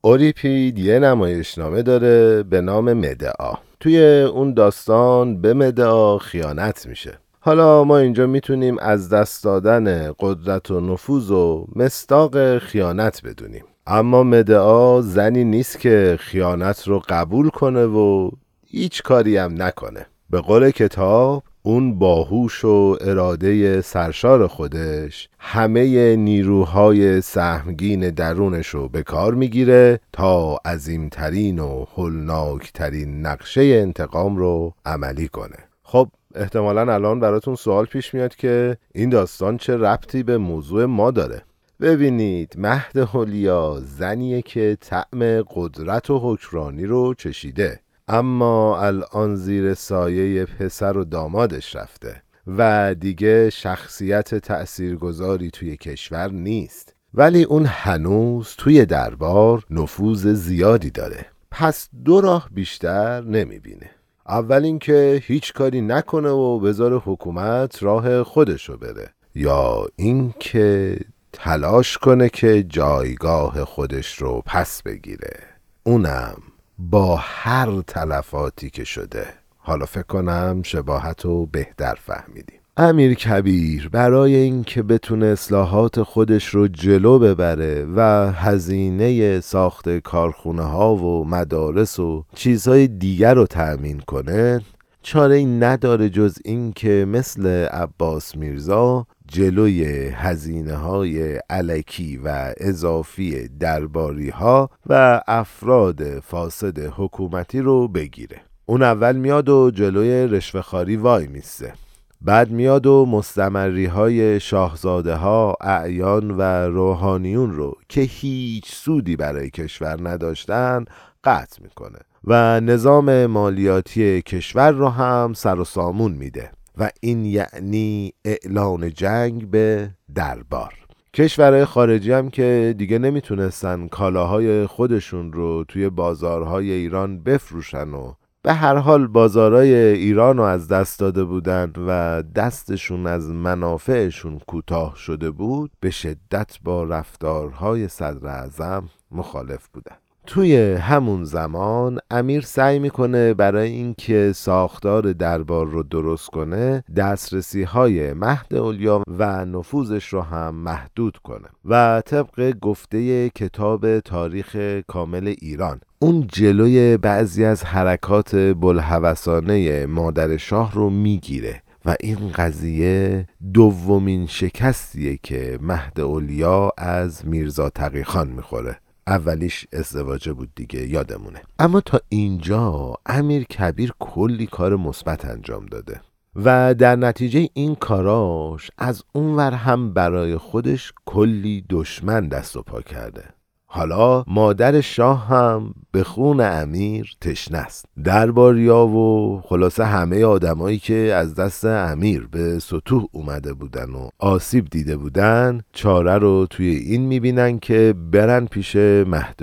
اوریپید 0.00 0.78
یه 0.78 0.98
نمایشنامه 0.98 1.82
داره 1.82 2.42
به 2.42 2.60
نام 2.60 2.92
مدعا. 2.92 3.54
توی 3.80 4.22
اون 4.22 4.54
داستان 4.54 5.40
به 5.40 5.54
مدعا 5.54 6.18
خیانت 6.18 6.86
میشه. 6.86 7.18
حالا 7.40 7.84
ما 7.84 7.98
اینجا 7.98 8.26
می‌تونیم 8.26 8.78
از 8.78 9.08
دست 9.08 9.44
دادن 9.44 10.12
قدرت 10.18 10.70
و 10.70 10.80
نفوذ 10.80 11.30
و 11.30 11.66
مستاق 11.76 12.58
خیانت 12.58 13.22
بدونیم. 13.24 13.64
اما 13.86 14.22
مدعا 14.22 15.00
زنی 15.00 15.44
نیست 15.44 15.80
که 15.80 16.16
خیانت 16.20 16.88
رو 16.88 17.02
قبول 17.08 17.48
کنه 17.48 17.84
و 17.84 18.30
هیچ 18.66 19.02
کاری 19.02 19.36
هم 19.36 19.62
نکنه. 19.62 20.06
به 20.30 20.40
قول 20.40 20.70
کتاب 20.70 21.42
اون 21.62 21.98
باهوش 21.98 22.64
و 22.64 22.96
اراده 23.00 23.80
سرشار 23.80 24.46
خودش 24.46 25.28
همه 25.38 26.16
نیروهای 26.16 27.20
سهمگین 27.20 28.10
درونش 28.10 28.66
رو 28.66 28.88
به 28.88 29.02
کار 29.02 29.34
می‌گیره 29.34 30.00
تا 30.12 30.56
عظیمترین 30.64 31.58
و 31.58 31.84
هلناکترین 31.96 33.26
نقشه 33.26 33.60
انتقام 33.60 34.36
رو 34.36 34.74
عملی 34.86 35.28
کنه. 35.28 35.58
خب 35.82 36.08
احتمالا 36.34 36.94
الان 36.94 37.20
براتون 37.20 37.54
سوال 37.54 37.84
پیش 37.84 38.14
میاد 38.14 38.36
که 38.36 38.76
این 38.94 39.10
داستان 39.10 39.56
چه 39.56 39.76
ربطی 39.76 40.22
به 40.22 40.38
موضوع 40.38 40.84
ما 40.84 41.10
داره؟ 41.10 41.42
ببینید 41.80 42.54
مهد 42.58 42.96
هولیا 42.96 43.80
زنیه 43.98 44.42
که 44.42 44.76
طعم 44.80 45.42
قدرت 45.42 46.10
و 46.10 46.18
حکرانی 46.22 46.86
رو 46.86 47.14
چشیده. 47.14 47.80
اما 48.12 48.80
الان 48.80 49.36
زیر 49.36 49.74
سایه 49.74 50.44
پسر 50.44 50.98
و 50.98 51.04
دامادش 51.04 51.76
رفته 51.76 52.22
و 52.46 52.94
دیگه 52.94 53.50
شخصیت 53.50 54.34
تأثیرگذاری 54.34 55.50
توی 55.50 55.76
کشور 55.76 56.30
نیست. 56.30 56.94
ولی 57.14 57.42
اون 57.42 57.66
هنوز 57.66 58.54
توی 58.58 58.86
دربار 58.86 59.64
نفوذ 59.70 60.26
زیادی 60.26 60.90
داره. 60.90 61.26
پس 61.50 61.88
دو 62.04 62.20
راه 62.20 62.48
بیشتر 62.52 63.20
نمی‌بینه. 63.20 63.90
اول 64.28 64.64
اینکه 64.64 65.20
هیچ 65.24 65.52
کاری 65.52 65.80
نکنه 65.80 66.30
و 66.30 66.60
بذار 66.60 67.02
حکومت 67.04 67.82
راه 67.82 68.22
خودشو 68.22 68.76
بره. 68.76 69.10
یا 69.34 69.86
اینکه 69.96 70.98
تلاش 71.32 71.98
کنه 71.98 72.28
که 72.28 72.62
جایگاه 72.62 73.64
خودش 73.64 74.22
رو 74.22 74.42
پس 74.46 74.82
بگیره. 74.82 75.40
اونم 75.82 76.42
با 76.80 77.16
هر 77.16 77.80
تلفاتی 77.86 78.70
که 78.70 78.84
شده. 78.84 79.26
حالا 79.58 79.86
فکر 79.86 80.02
کنم 80.02 80.62
شباهت 80.64 81.24
رو 81.24 81.46
بهتر 81.46 81.94
فهمیدیم. 81.94 82.60
امیر 82.76 83.14
کبیر 83.14 83.88
برای 83.88 84.34
اینکه 84.34 84.82
بتونه 84.82 85.26
اصلاحات 85.26 86.02
خودش 86.02 86.46
رو 86.46 86.68
جلو 86.68 87.18
ببره 87.18 87.86
و 87.96 88.32
هزینه 88.32 89.40
ساخت 89.40 89.98
کارخونه 89.98 90.62
ها 90.62 90.94
و 90.94 91.24
مدارس 91.24 91.98
و 91.98 92.24
چیزهای 92.34 92.88
دیگر 92.88 93.34
رو 93.34 93.46
تأمین 93.46 94.00
کنه 94.00 94.60
چاره 95.02 95.34
ای 95.34 95.44
نداره 95.44 96.08
جز 96.08 96.38
اینکه 96.44 97.06
مثل 97.08 97.46
عباس 97.66 98.36
میرزا 98.36 99.06
جلوی 99.32 99.84
هزینه 100.14 100.74
های 100.74 101.40
علکی 101.50 102.16
و 102.16 102.54
اضافی 102.56 103.48
درباری 103.48 104.30
ها 104.30 104.70
و 104.86 105.22
افراد 105.28 106.20
فاسد 106.20 106.78
حکومتی 106.78 107.60
رو 107.60 107.88
بگیره. 107.88 108.40
اون 108.66 108.82
اول 108.82 109.16
میاد 109.16 109.48
و 109.48 109.70
جلوی 109.70 110.26
رشوهخواری 110.26 110.96
وای 110.96 111.26
میسته 111.26 111.72
بعد 112.20 112.50
میاد 112.50 112.86
و 112.86 113.06
مستمری 113.06 113.86
های 113.86 114.40
شاهزاده 114.40 115.14
ها 115.14 115.56
اعیان 115.60 116.30
و 116.30 116.42
روحانیون 116.66 117.50
رو 117.52 117.76
که 117.88 118.00
هیچ 118.00 118.72
سودی 118.72 119.16
برای 119.16 119.50
کشور 119.50 120.08
نداشتن 120.08 120.84
قطع 121.24 121.62
می‌کنه 121.62 121.98
و 122.24 122.60
نظام 122.60 123.26
مالیاتی 123.26 124.22
کشور 124.22 124.70
رو 124.70 124.88
هم 124.88 125.32
سر 125.32 125.60
و 125.60 125.64
سامون 125.64 126.12
میده. 126.12 126.50
و 126.80 126.90
این 127.00 127.24
یعنی 127.24 128.12
اعلان 128.24 128.90
جنگ 128.90 129.50
به 129.50 129.90
دربار 130.14 130.74
کشورهای 131.14 131.64
خارجی 131.64 132.12
هم 132.12 132.30
که 132.30 132.74
دیگه 132.78 132.98
نمی‌تونستن 132.98 133.88
کالاهای 133.88 134.66
خودشون 134.66 135.32
رو 135.32 135.64
توی 135.68 135.90
بازارهای 135.90 136.72
ایران 136.72 137.22
بفروشن 137.22 137.88
و 137.88 138.12
به 138.42 138.52
هر 138.52 138.76
حال 138.76 139.06
بازارهای 139.06 139.74
ایران 139.74 140.36
رو 140.36 140.42
از 140.42 140.68
دست 140.68 141.00
داده 141.00 141.24
بودند 141.24 141.78
و 141.86 142.22
دستشون 142.22 143.06
از 143.06 143.30
منافعشون 143.30 144.38
کوتاه 144.38 144.96
شده 144.96 145.30
بود 145.30 145.70
به 145.80 145.90
شدت 145.90 146.58
با 146.64 146.84
رفتارهای 146.84 147.88
صدر 147.88 148.26
اعظم 148.26 148.88
مخالف 149.10 149.68
بودند. 149.68 150.09
توی 150.30 150.72
همون 150.74 151.24
زمان 151.24 151.98
امیر 152.10 152.40
سعی 152.40 152.78
می‌کنه 152.78 153.34
برای 153.34 153.70
اینکه 153.70 154.32
ساختار 154.34 155.12
دربار 155.12 155.66
رو 155.66 155.82
درست 155.82 156.26
کنه 156.26 156.84
دسترسی 156.96 157.62
های 157.62 158.12
مهد 158.12 158.54
اولیا 158.54 159.02
و 159.18 159.44
نفوذش 159.44 160.08
رو 160.08 160.20
هم 160.20 160.54
محدود 160.54 161.16
کنه 161.16 161.48
و 161.64 162.02
طبق 162.06 162.54
گفته 162.60 163.30
کتاب 163.30 164.00
تاریخ 164.00 164.56
کامل 164.88 165.34
ایران. 165.40 165.80
اون 165.98 166.26
جلوی 166.32 166.96
بعضی 166.96 167.44
از 167.44 167.64
حرکات 167.64 168.36
بلحوثانه 168.36 169.86
مادر 169.86 170.36
شاه 170.36 170.74
رو 170.74 170.90
می‌گیره 170.90 171.62
و 171.84 171.96
این 172.00 172.32
قضیه 172.34 173.26
دومین 173.54 174.26
شکستیه 174.26 175.18
که 175.22 175.58
مهد 175.62 176.00
اولیا 176.00 176.72
از 176.78 177.26
میرزا 177.26 177.70
تقیخان 177.70 178.28
می‌خوره. 178.28 178.76
اولیش 179.10 179.66
ازدواجه 179.72 180.32
بود 180.32 180.50
دیگه 180.54 180.88
یادمونه. 180.88 181.42
اما 181.58 181.80
تا 181.80 182.00
اینجا 182.08 182.94
امیر 183.06 183.44
کبیر 183.44 183.92
کلی 183.98 184.46
کار 184.46 184.76
مثبت 184.76 185.24
انجام 185.24 185.66
داده 185.66 186.00
و 186.36 186.74
در 186.74 186.96
نتیجه 186.96 187.48
این 187.54 187.74
کاراش 187.74 188.70
از 188.78 189.02
اونور 189.12 189.52
هم 189.52 189.92
برای 189.92 190.36
خودش 190.36 190.92
کلی 191.04 191.64
دشمن 191.70 192.28
دست 192.28 192.56
و 192.56 192.62
پا 192.62 192.80
کرده. 192.80 193.24
حالا 193.72 194.24
مادر 194.26 194.80
شاه 194.80 195.26
هم 195.26 195.74
به 195.92 196.04
خون 196.04 196.40
امیر 196.40 197.16
تشنه 197.20 197.58
است 197.58 197.86
درباریا 198.04 198.86
و 198.86 199.40
خلاصه 199.44 199.84
همه 199.84 200.24
آدمایی 200.24 200.78
که 200.78 200.94
از 200.94 201.34
دست 201.34 201.64
امیر 201.64 202.28
به 202.32 202.58
سطوح 202.58 203.04
اومده 203.12 203.52
بودن 203.52 203.90
و 203.90 204.08
آسیب 204.18 204.68
دیده 204.70 204.96
بودن 204.96 205.60
چاره 205.72 206.18
رو 206.18 206.46
توی 206.50 206.68
این 206.68 207.02
می‌بینن 207.02 207.58
که 207.58 207.94
برن 208.12 208.46
پیش 208.46 208.76
مهد 209.06 209.42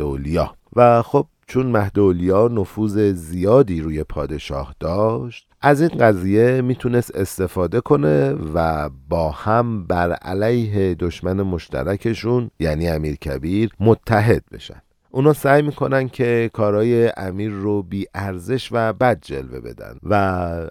و 0.75 1.01
خب 1.01 1.25
چون 1.48 1.66
مهدولیا 1.66 2.48
نفوذ 2.48 2.98
زیادی 3.13 3.82
روی 3.82 4.04
پادشاه 4.04 4.75
داشت 4.80 5.48
از 5.62 5.82
این 5.82 5.89
قضیه 5.89 6.62
می‌تونست 6.62 7.16
استفاده 7.16 7.82
کنه 7.82 8.32
و 8.54 8.89
با 9.10 9.32
هم 9.32 9.84
بر 9.84 10.12
علیه 10.12 10.96
دشمن 10.96 11.42
مشترکشون 11.42 12.51
یعنی 12.60 12.88
امیر 12.88 13.16
کبیر 13.16 13.70
متحد 13.80 14.44
بشن. 14.51 14.82
اونا 15.12 15.34
سعی 15.34 15.62
می‌کنن 15.62 16.10
که 16.10 16.50
کارای 16.54 17.12
امیر 17.18 17.51
رو 17.51 17.84
بی 17.84 18.06
ارزش 18.13 18.70
و 18.72 18.94
بد 18.94 19.20
جلوه 19.22 19.60
بدن 19.60 19.98
و 20.04 20.13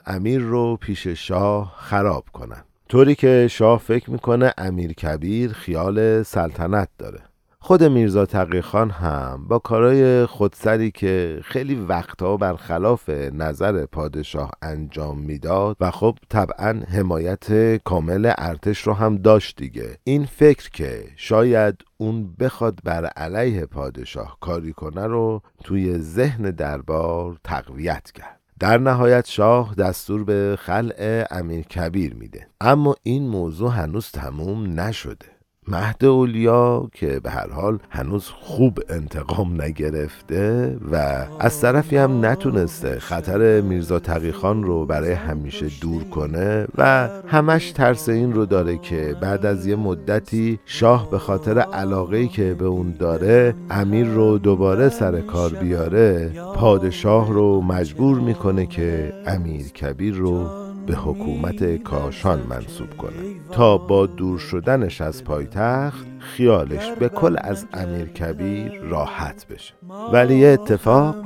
امیر 0.06 0.40
رو 0.40 0.76
پیش 0.76 1.06
شاه 1.06 1.74
خراب 1.76 2.24
کنن. 2.32 2.64
طوری 2.88 3.14
که 3.14 3.48
شاه 3.50 3.78
فکر 3.78 4.10
می‌کنه 4.10 4.52
امیر 4.58 4.92
کبیر 4.92 5.52
خیال 5.52 6.22
سلطنت 6.22 6.88
داره. 6.98 7.20
خود 7.66 7.84
میرزا 7.84 8.26
تقیخان 8.26 8.90
هم 8.90 9.44
با 9.48 9.58
کارهای 9.58 10.26
خودسری 10.26 10.90
که 10.90 11.40
خیلی 11.44 11.74
وقتها 11.74 12.36
برخلاف 12.36 13.08
نظر 13.08 13.86
پادشاه 13.86 14.50
انجام 14.62 15.18
می‌داد 15.18 15.76
و 15.80 15.90
خب 15.90 16.18
طبعا 16.28 16.80
حمایت 16.88 17.76
کامل 17.76 18.32
ارتش 18.38 18.80
رو 18.80 18.92
هم 18.92 19.16
داشت 19.16 19.56
دیگه. 19.56 19.98
این 20.04 20.24
فکر 20.24 20.70
که 20.70 21.04
شاید 21.16 21.74
اون 21.96 22.34
بخواد 22.40 22.78
بر 22.84 23.04
علیه 23.04 23.66
پادشاه 23.66 24.38
کاری 24.40 24.72
کنه 24.72 25.06
رو 25.06 25.42
توی 25.64 25.98
ذهن 25.98 26.50
دربار 26.50 27.36
تقویت 27.44 28.10
کرد. 28.10 28.40
در 28.60 28.78
نهایت 28.78 29.26
شاه 29.26 29.74
دستور 29.74 30.24
به 30.24 30.56
خلع 30.58 31.26
امیر 31.30 31.64
کبیر 31.64 32.14
میده. 32.14 32.46
اما 32.60 32.96
این 33.02 33.28
موضوع 33.28 33.70
هنوز 33.70 34.10
تموم 34.10 34.80
نشده. 34.80 35.35
مهد 35.68 36.04
اولیا 36.04 36.88
که 36.92 37.20
به 37.22 37.30
هر 37.30 37.50
حال 37.50 37.78
هنوز 37.90 38.28
خوب 38.28 38.78
انتقام 38.88 39.62
نگرفته 39.62 40.76
و 40.92 41.24
از 41.40 41.60
طرفی 41.60 41.96
هم 41.96 42.26
نتونسته 42.26 42.98
خطر 42.98 43.60
میرزا 43.60 43.98
تقیخان 43.98 44.62
رو 44.62 44.86
برای 44.86 45.12
همیشه 45.12 45.66
دور 45.80 46.04
کنه 46.04 46.66
و 46.78 47.08
همش 47.26 47.70
ترس 47.70 48.08
این 48.08 48.32
رو 48.32 48.46
داره 48.46 48.78
که 48.78 49.16
بعد 49.20 49.46
از 49.46 49.66
یه 49.66 49.76
مدتی 49.76 50.58
شاه 50.64 51.10
به 51.10 51.18
خاطر 51.18 51.58
علاقه 51.58 52.26
که 52.26 52.54
به 52.54 52.64
اون 52.64 52.94
داره 52.98 53.54
امیر 53.70 54.06
رو 54.06 54.38
دوباره 54.38 54.88
سر 54.88 55.20
کار 55.20 55.50
بیاره. 55.50 56.32
پادشاه 56.54 57.32
رو 57.32 57.60
مجبور 57.60 58.20
می‌کنه 58.20 58.66
که 58.66 59.12
امیر 59.26 59.68
کبیر 59.68 60.14
رو 60.14 60.65
به 60.86 60.94
حکومت 60.94 61.82
کاشان 61.82 62.40
منصوب 62.48 62.96
کنه. 62.96 63.12
تا 63.52 63.78
با 63.78 64.06
دور 64.06 64.38
شدنش 64.38 65.00
از 65.00 65.24
پایتخت 65.24 66.06
خیالش 66.18 66.90
به 66.90 67.08
کل 67.08 67.36
از 67.40 67.66
امیر 67.72 68.06
کبیر 68.06 68.80
راحت 68.80 69.46
بشه. 69.46 69.74
ولی 70.12 70.36
یه 70.36 70.48
اتفاق 70.48 71.16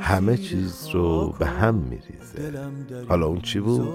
همه 0.00 0.36
چیز 0.36 0.88
رو 0.92 1.34
به 1.38 1.46
هم 1.46 1.74
میریزه. 1.74 2.58
حالا 3.08 3.26
اون 3.26 3.40
چی 3.40 3.60
بود؟ 3.60 3.88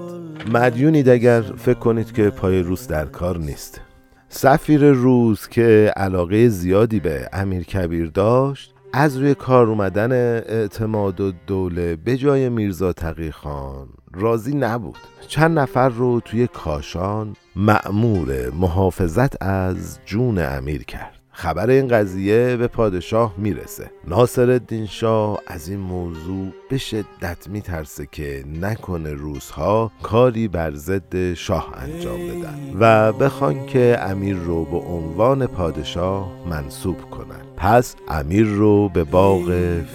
مدیونید 0.51 1.09
اگر 1.09 1.41
فکر 1.41 1.79
کنید 1.79 2.11
که 2.11 2.29
پای 2.29 2.59
روس 2.59 2.87
در 2.87 3.05
کار 3.05 3.37
نیست. 3.37 3.81
سفیر 4.29 4.91
روس 4.91 5.47
که 5.47 5.93
علاقه 5.95 6.49
زیادی 6.49 6.99
به 6.99 7.29
امیر 7.33 7.63
کبیر 7.63 8.09
داشت 8.09 8.73
از 8.93 9.17
روی 9.17 9.35
کار 9.35 9.67
اومدن 9.67 10.11
اعتماد 10.11 11.21
و 11.21 11.31
دوله 11.47 11.95
به 11.95 12.17
جای 12.17 12.49
میرزا 12.49 12.93
تقی 12.93 13.31
خان 13.31 13.87
راضی 14.13 14.55
نبود. 14.55 14.97
چند 15.27 15.59
نفر 15.59 15.89
رو 15.89 16.19
توی 16.19 16.47
کاشان 16.47 17.35
مأمور 17.55 18.49
محافظت 18.49 19.43
از 19.43 19.99
جون 20.05 20.39
امیر 20.39 20.83
کرد. 20.83 21.19
خبر 21.35 21.69
این 21.69 21.87
قضیه 21.87 22.57
به 22.57 22.67
پادشاه 22.67 23.33
می‌رسه. 23.37 23.91
ناصر 24.07 24.49
الدین 24.49 24.85
شاه 24.85 25.39
از 25.47 25.69
این 25.69 25.79
موضوع 25.79 26.47
به 26.69 26.77
شدت 26.77 27.47
میترسه 27.47 28.07
که 28.11 28.43
نکنه 28.61 29.13
روزها 29.13 29.91
کاری 30.03 30.47
بر 30.47 30.71
ضد 30.71 31.33
شاه 31.33 31.73
انجام 31.77 32.19
بدن 32.27 32.77
و 32.79 33.13
بخوان 33.13 33.65
که 33.65 33.97
امیر 34.01 34.35
رو 34.35 34.65
به 34.65 34.77
عنوان 34.77 35.47
پادشاه 35.47 36.31
منصوب 36.49 37.01
کنن. 37.01 37.41
پس 37.57 37.95
امیر 38.07 38.45
رو 38.45 38.89
به 38.89 39.03
باغ 39.03 39.45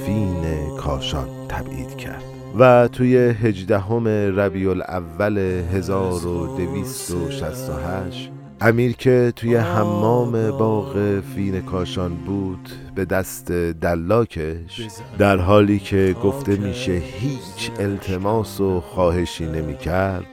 فین 0.06 0.44
کاشان 0.76 1.28
تبعید 1.48 1.96
کرد. 1.96 2.37
و 2.58 2.88
توی 2.88 3.16
هجدهم 3.16 4.08
ربیع 4.08 4.70
الاول 4.70 5.38
1268 5.38 8.30
امیر 8.60 8.96
که 8.96 9.32
توی 9.36 9.56
حمام 9.56 10.50
باغ 10.50 11.20
فین 11.20 11.60
کاشان 11.60 12.14
بود 12.14 12.68
به 12.94 13.04
دست 13.04 13.52
دلاکش 13.52 14.88
در 15.18 15.36
حالی 15.36 15.78
که 15.78 16.16
گفته 16.22 16.56
میشه 16.56 16.92
هیچ 16.92 17.70
التماس 17.78 18.60
و 18.60 18.80
خواهشی 18.80 19.46
نمی 19.46 19.76
کرد 19.76 20.26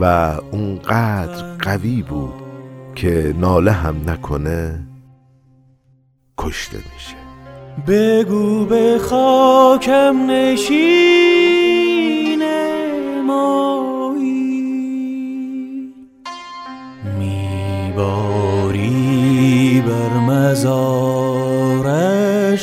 و 0.00 0.04
اونقدر 0.50 1.56
قوی 1.56 2.02
بود 2.02 2.34
که 2.94 3.34
ناله 3.38 3.72
هم 3.72 4.10
نکنه 4.10 4.86
کشته 6.38 6.76
میشه. 6.76 7.23
بگو 7.88 8.64
به 8.64 8.98
خاکم 8.98 10.30
نشین 10.30 11.64
مایی. 13.26 14.64
میباری 17.18 18.44
بر 19.86 20.18
مزارش 20.18 21.54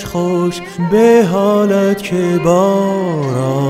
خوش 0.06 0.62
به 0.92 1.28
حالت 1.32 2.04
که 2.04 2.40
بارانی. 2.44 3.62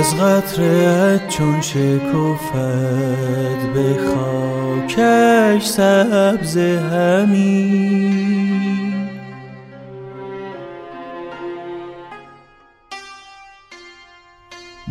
از 0.00 0.16
قطره 0.16 1.20
چون 1.28 1.60
شکفت 1.60 2.52
به 3.74 3.89
خاکش 5.50 5.66
سبز 5.66 6.56
همی 6.56 8.10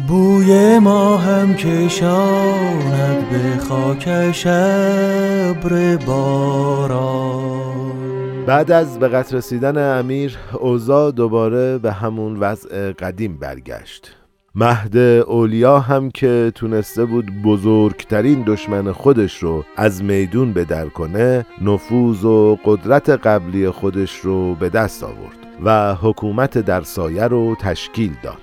بوی 0.08 0.80
ما 0.80 1.18
هم 1.18 1.56
کشاند 1.56 3.30
به 3.30 3.58
خاکش 3.64 4.48
ابر 4.48 5.96
باران. 5.96 7.60
بعد 8.46 8.72
از 8.72 9.00
به 9.00 9.08
قتل 9.08 9.38
رسیدن 9.38 10.00
امیر 10.00 10.38
اوضاع 10.54 11.12
دوباره 11.12 11.78
به 11.78 11.92
همون 11.92 12.40
وضع 12.40 12.92
قدیم 12.92 13.38
برگشت. 13.38 14.19
مهد 14.56 14.98
اولیا 14.98 15.80
هم 15.80 16.12
که 16.12 16.52
تونسته 16.56 17.06
بود 17.06 17.42
بزرگترین 17.44 18.44
دشمن 18.48 18.92
خودش 18.92 19.44
رو 19.44 19.64
از 19.76 20.04
میدون 20.04 20.54
بدر 20.54 20.86
کنه 20.86 21.46
نفوذ 21.62 22.26
و 22.26 22.58
قدرت 22.66 23.10
قبلی 23.10 23.70
خودش 23.70 24.20
رو 24.20 24.56
به 24.56 24.70
دست 24.70 25.04
آورد 25.04 25.38
و 25.64 25.96
حکومت 25.96 26.58
در 26.58 26.82
سایه 26.82 27.24
رو 27.24 27.56
تشکیل 27.56 28.14
داد. 28.24 28.38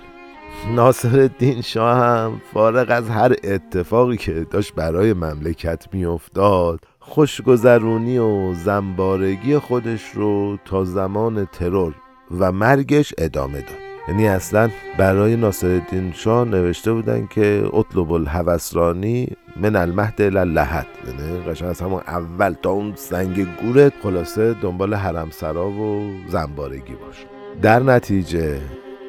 ناصر 0.75 1.21
الدین 1.21 1.61
شاه 1.61 1.99
هم 1.99 2.41
فارغ 2.53 2.87
از 2.91 3.11
هر 3.11 3.35
اتفاقی 3.45 4.17
که 4.17 4.47
داشت 4.51 4.75
برای 4.75 5.13
مملکت 5.13 5.87
میافتاد 5.93 6.81
خوشگذرونی 6.99 8.19
و 8.19 8.55
زنبارگی 8.55 9.59
خودش 9.59 10.11
رو 10.15 10.59
تا 10.65 10.85
زمان 10.85 11.45
ترور 11.45 11.95
و 12.39 12.53
مرگش 12.53 13.15
ادامه 13.19 13.61
داد. 13.61 13.86
یعنی 14.09 14.29
اصلا 14.29 14.71
برای 14.99 15.37
ناصرالدین 15.37 16.13
شاه 16.13 16.49
نوشته 16.49 16.93
بودن 16.93 17.27
که 17.27 17.71
اطلب 17.75 18.13
الهوسرانی 18.13 19.29
من 19.57 19.77
المهد 19.77 20.23
لحد 20.23 20.87
یعنی 21.07 21.41
قشنگ 21.41 21.69
از 21.69 21.81
همون 21.81 22.01
اول 22.07 22.55
تا 22.63 22.71
اون 22.71 22.93
سنگ 22.97 23.47
گورت 23.63 23.93
خلاصه 24.03 24.55
دنبال 24.63 24.95
حرمسرا 24.95 25.71
و 25.71 26.11
زنبارگی 26.29 26.95
باش. 26.95 27.27
در 27.63 27.79
نتیجه 27.81 28.61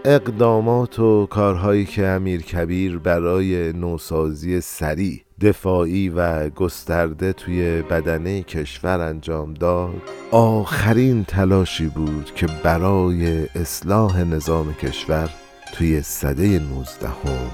اقدامات 0.06 1.00
و 1.00 1.26
کارهایی 1.26 1.86
که 1.86 2.06
امیر 2.06 2.42
کبیر 2.42 2.98
برای 2.98 3.74
نوسازی 3.74 4.62
سریع 4.62 5.27
دفاعی 5.42 6.10
و 6.10 6.50
گسترده 6.50 7.34
توی 7.34 7.82
بدنه 7.82 8.44
کشور 8.44 9.00
انجام 9.02 9.54
داد 9.54 10.02
آخرین 10.32 11.24
تلاشی 11.24 11.88
بود 11.88 12.32
که 12.36 12.48
برای 12.64 13.46
اصلاح 13.56 14.24
نظام 14.24 14.74
کشور 14.74 15.30
توی 15.74 16.02
صده 16.02 16.60
نوزدهم 16.60 17.52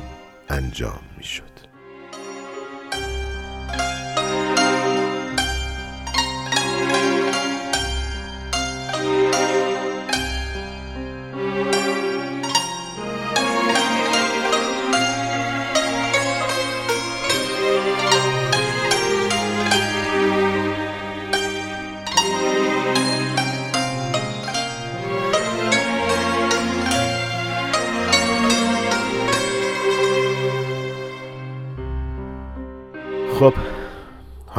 انجام 0.50 1.00
می‌شد. 1.18 1.44
خب 1.44 1.53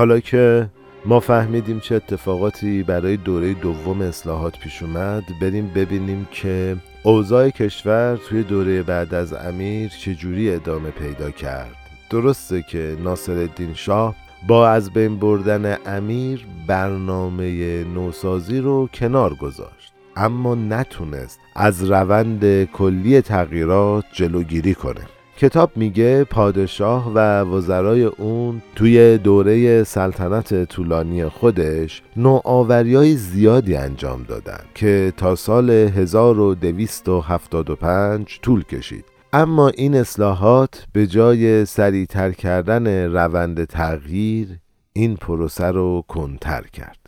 حالا 0.05 0.21
که 0.21 0.69
ما 1.05 1.21
فهمیدیم 1.21 1.81
چه 1.81 1.95
اتفاقاتی 1.95 2.83
برای 2.83 3.17
دوره 3.17 3.55
دوم 3.55 4.01
اصلاحات 4.01 4.59
پیش 4.59 4.83
اومد 4.83 5.23
بریم 5.41 5.71
ببینیم 5.75 6.29
که 6.31 6.77
اوضاع 7.03 7.51
کشور 7.51 8.17
توی 8.17 8.43
دوره 8.43 8.83
بعد 8.83 9.15
از 9.15 9.33
امیر 9.33 9.89
چجوری 9.89 10.51
ادامه 10.51 10.91
پیدا 10.91 11.31
کرد. 11.31 11.77
درسته 12.11 12.63
که 12.63 12.97
ناصرالدین 13.05 13.75
شاه 13.75 14.15
با 14.49 14.69
از 14.69 14.91
بین 14.91 15.19
بردن 15.19 15.77
امیر 15.87 16.47
برنامه 16.67 17.85
نوسازی 17.85 18.61
رو 18.61 18.89
کنار 18.95 19.35
گذاشت 19.35 19.93
اما 20.17 20.55
نتونست 20.55 21.41
از 21.57 21.91
روند 21.91 22.65
کلی 22.65 23.21
تغییرات 23.21 24.05
جلوگیری 24.13 24.75
کنه. 24.75 25.14
کتاب 25.37 25.71
میگه 25.77 26.25
پادشاه 26.25 27.13
و 27.15 27.41
وزرای 27.41 28.05
اون 28.05 28.63
توی 28.77 29.19
دوره 29.19 29.85
سلطنت 29.85 30.65
طولانی 30.65 31.29
خودش 31.29 32.03
نوآوری‌های 32.17 33.17
زیادی 33.17 33.77
انجام 33.77 34.23
دادن 34.23 34.61
که 34.75 35.13
تا 35.17 35.35
سال 35.35 35.71
1275 35.71 38.39
طول 38.43 38.63
کشید. 38.63 39.05
اما 39.33 39.69
این 39.69 39.95
اصلاحات 39.95 40.87
به 40.93 41.07
جای 41.07 41.65
سریعتر 41.65 42.33
کردن 42.33 43.13
روند 43.13 43.65
تغییر 43.65 44.49
این 44.93 45.17
پروسه 45.17 45.67
رو 45.67 46.05
کنتر 46.09 46.63
کرد. 46.63 46.99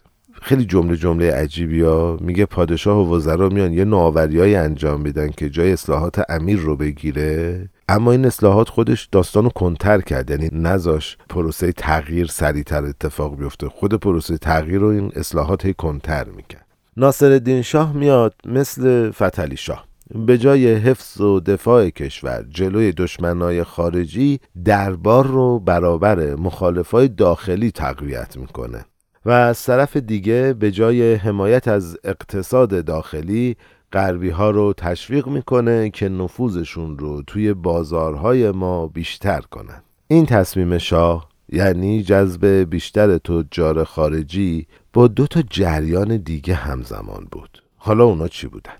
خیلی 0.42 0.64
جمله 0.64 0.96
جمله 0.96 1.32
عجیبی 1.32 1.82
ها. 1.82 2.18
میگه 2.20 2.46
پادشاه 2.46 2.98
و 2.98 3.16
وزرا 3.16 3.48
میان 3.48 3.72
یه 3.72 3.84
نوآوریایی 3.84 4.54
انجام 4.54 5.00
میدن 5.00 5.28
که 5.28 5.50
جای 5.50 5.72
اصلاحات 5.72 6.30
امیر 6.30 6.58
رو 6.58 6.76
بگیره. 6.76 7.68
اما 7.88 8.12
این 8.12 8.26
اصلاحات 8.26 8.68
خودش 8.68 9.08
داستان 9.12 9.44
رو 9.44 9.50
کنتر 9.50 10.00
کرد. 10.00 10.30
یعنی 10.30 10.48
نذاش 10.52 11.16
پروسه 11.28 11.72
تغییر 11.72 12.26
سریعتر 12.26 12.84
اتفاق 12.84 13.36
بیفته. 13.36 13.68
خود 13.68 13.94
پروسه 13.94 14.38
تغییر 14.38 14.78
رو 14.78 14.88
این 14.88 15.12
اصلاحات 15.16 15.66
هی 15.66 15.74
کنتر 15.74 16.24
می‌کرد. 16.24 16.66
ناصر 16.96 17.62
شاه 17.62 17.92
میاد 17.92 18.34
مثل 18.44 19.10
فتلی 19.10 19.56
شاه. 19.56 19.86
به 20.26 20.38
جای 20.38 20.74
حفظ 20.74 21.20
و 21.20 21.40
دفاع 21.40 21.90
کشور 21.90 22.44
جلوی 22.50 22.92
دشمنای 22.92 23.64
خارجی 23.64 24.40
دربار 24.64 25.26
رو 25.26 25.58
برابر 25.58 26.34
مخالفای 26.34 27.08
داخلی 27.08 27.70
تقویت 27.70 28.36
می‌کنه. 28.36 28.84
و 29.24 29.30
از 29.30 29.62
طرف 29.62 29.96
دیگه 29.96 30.52
به 30.58 30.70
جای 30.70 31.14
حمایت 31.14 31.68
از 31.68 31.98
اقتصاد 32.04 32.84
داخلی 32.84 33.56
غربی 33.96 34.30
ها 34.30 34.50
رو 34.50 34.72
تشویق 34.72 35.26
می‌کنه 35.26 35.90
که 35.90 36.08
نفوذشون 36.08 36.98
رو 36.98 37.22
توی 37.22 37.54
بازارهای 37.54 38.50
ما 38.50 38.86
بیشتر 38.86 39.40
کنن. 39.40 39.82
این 40.08 40.26
تصمیم 40.26 40.78
شاه 40.78 41.28
یعنی 41.48 42.02
جذب 42.02 42.46
بیشتر 42.46 43.18
تجار 43.18 43.84
خارجی 43.84 44.66
با 44.92 45.08
دو 45.08 45.26
تا 45.26 45.42
جریان 45.50 46.16
دیگه 46.16 46.54
همزمان 46.54 47.28
بود. 47.32 47.62
حالا 47.76 48.04
اونا 48.04 48.28
چی 48.28 48.46
بودن؟ 48.46 48.72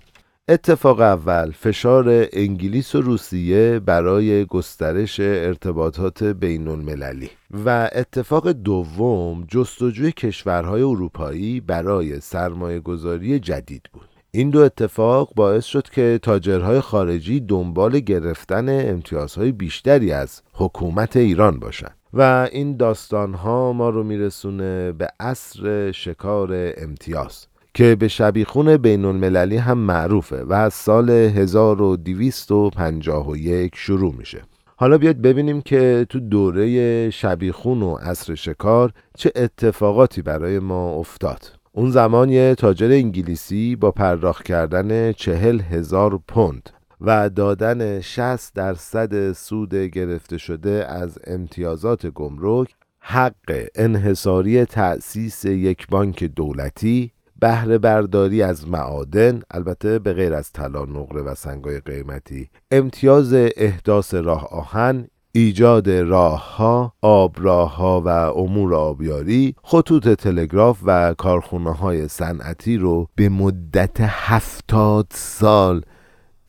اتفاق 0.47 0.99
اول 0.99 1.51
فشار 1.51 2.27
انگلیس 2.33 2.95
و 2.95 3.01
روسیه 3.01 3.79
برای 3.79 4.45
گسترش 4.45 5.19
ارتباطات 5.19 6.23
بین 6.23 6.67
المللی 6.67 7.29
و 7.65 7.89
اتفاق 7.93 8.51
دوم 8.51 9.45
جستجوی 9.47 10.11
کشورهای 10.11 10.81
اروپایی 10.81 11.59
برای 11.59 12.19
سرمایه 12.19 12.79
گذاری 12.79 13.39
جدید 13.39 13.89
بود. 13.93 14.16
این 14.31 14.49
دو 14.49 14.59
اتفاق 14.59 15.29
باعث 15.35 15.65
شد 15.65 15.89
که 15.89 16.19
تاجرهای 16.21 16.81
خارجی 16.81 17.39
دنبال 17.39 17.99
گرفتن 17.99 18.89
امتیازهای 18.89 19.51
بیشتری 19.51 20.11
از 20.11 20.41
حکومت 20.53 21.17
ایران 21.17 21.59
باشند 21.59 21.95
و 22.13 22.49
این 22.51 22.77
داستانها 22.77 23.73
ما 23.73 23.89
رو 23.89 24.03
میرسونه 24.03 24.91
به 24.91 25.07
عصر 25.19 25.91
شکار 25.91 26.73
امتیاز 26.77 27.47
که 27.73 27.95
به 27.95 28.07
شبیخون 28.07 28.77
بین 28.77 29.05
المللی 29.05 29.57
هم 29.57 29.77
معروفه 29.77 30.43
و 30.43 30.53
از 30.53 30.73
سال 30.73 31.09
1251 31.09 33.71
شروع 33.75 34.15
میشه. 34.17 34.41
حالا 34.75 34.97
بیاید 34.97 35.21
ببینیم 35.21 35.61
که 35.61 36.05
تو 36.09 36.19
دوره 36.19 37.09
شبیخون 37.09 37.81
و 37.81 37.95
عصر 37.95 38.35
شکار 38.35 38.91
چه 39.17 39.31
اتفاقاتی 39.35 40.21
برای 40.21 40.59
ما 40.59 40.89
افتاد. 40.89 41.56
اون 41.77 41.91
زمان 41.91 42.29
یه 42.29 42.55
تاجر 42.55 42.91
انگلیسی 42.91 43.75
با 43.75 43.91
پرداخت 43.91 44.43
کردن 44.45 45.11
چهل 45.11 45.61
هزار 45.61 46.19
پوند 46.27 46.69
و 47.01 47.29
دادن 47.29 48.01
60 48.01 48.53
درصد 48.53 49.31
سود 49.31 49.75
گرفته 49.75 50.37
شده 50.37 50.85
از 50.89 51.19
امتیازات 51.27 52.07
گمرک 52.07 52.75
حق 52.99 53.67
انحصاری 53.75 54.65
تأسیس 54.65 55.45
یک 55.45 55.87
بانک 55.87 56.23
دولتی 56.23 57.11
بهره 57.39 57.77
برداری 57.77 58.41
از 58.41 58.67
معادن 58.67 59.41
البته 59.51 59.99
به 59.99 60.13
غیر 60.13 60.33
از 60.33 60.51
طلا 60.51 60.85
نقره 60.85 61.21
و 61.21 61.35
سنگای 61.35 61.79
قیمتی 61.79 62.49
امتیاز 62.71 63.33
احداث 63.33 64.13
راه 64.13 64.47
آهن 64.47 65.07
ایجاد 65.37 65.89
راه 65.89 66.55
ها، 66.55 66.93
آب 67.01 67.37
ها 67.45 68.01
و 68.01 68.07
امور 68.09 68.75
آبیاری، 68.75 69.55
خطوط 69.63 70.07
تلگراف 70.07 70.79
و 70.85 71.13
کارخونه 71.17 71.73
های 71.73 72.07
صنعتی 72.07 72.77
رو 72.77 73.07
به 73.15 73.29
مدت 73.29 73.97
هفتاد 74.01 75.07
سال 75.09 75.81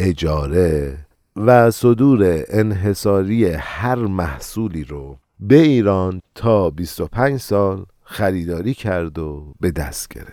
اجاره 0.01 0.99
و 1.37 1.71
صدور 1.71 2.45
انحصاری 2.49 3.47
هر 3.47 3.97
محصولی 3.97 4.85
رو 4.85 5.17
به 5.41 5.57
ایران 5.59 6.21
تا 6.35 6.71
25 6.71 7.41
سال 7.41 7.87
خریداری 8.03 8.75
کرد 8.75 9.19
و 9.19 9.55
به 9.61 9.71
دست 9.71 10.09
گرفت. 10.09 10.33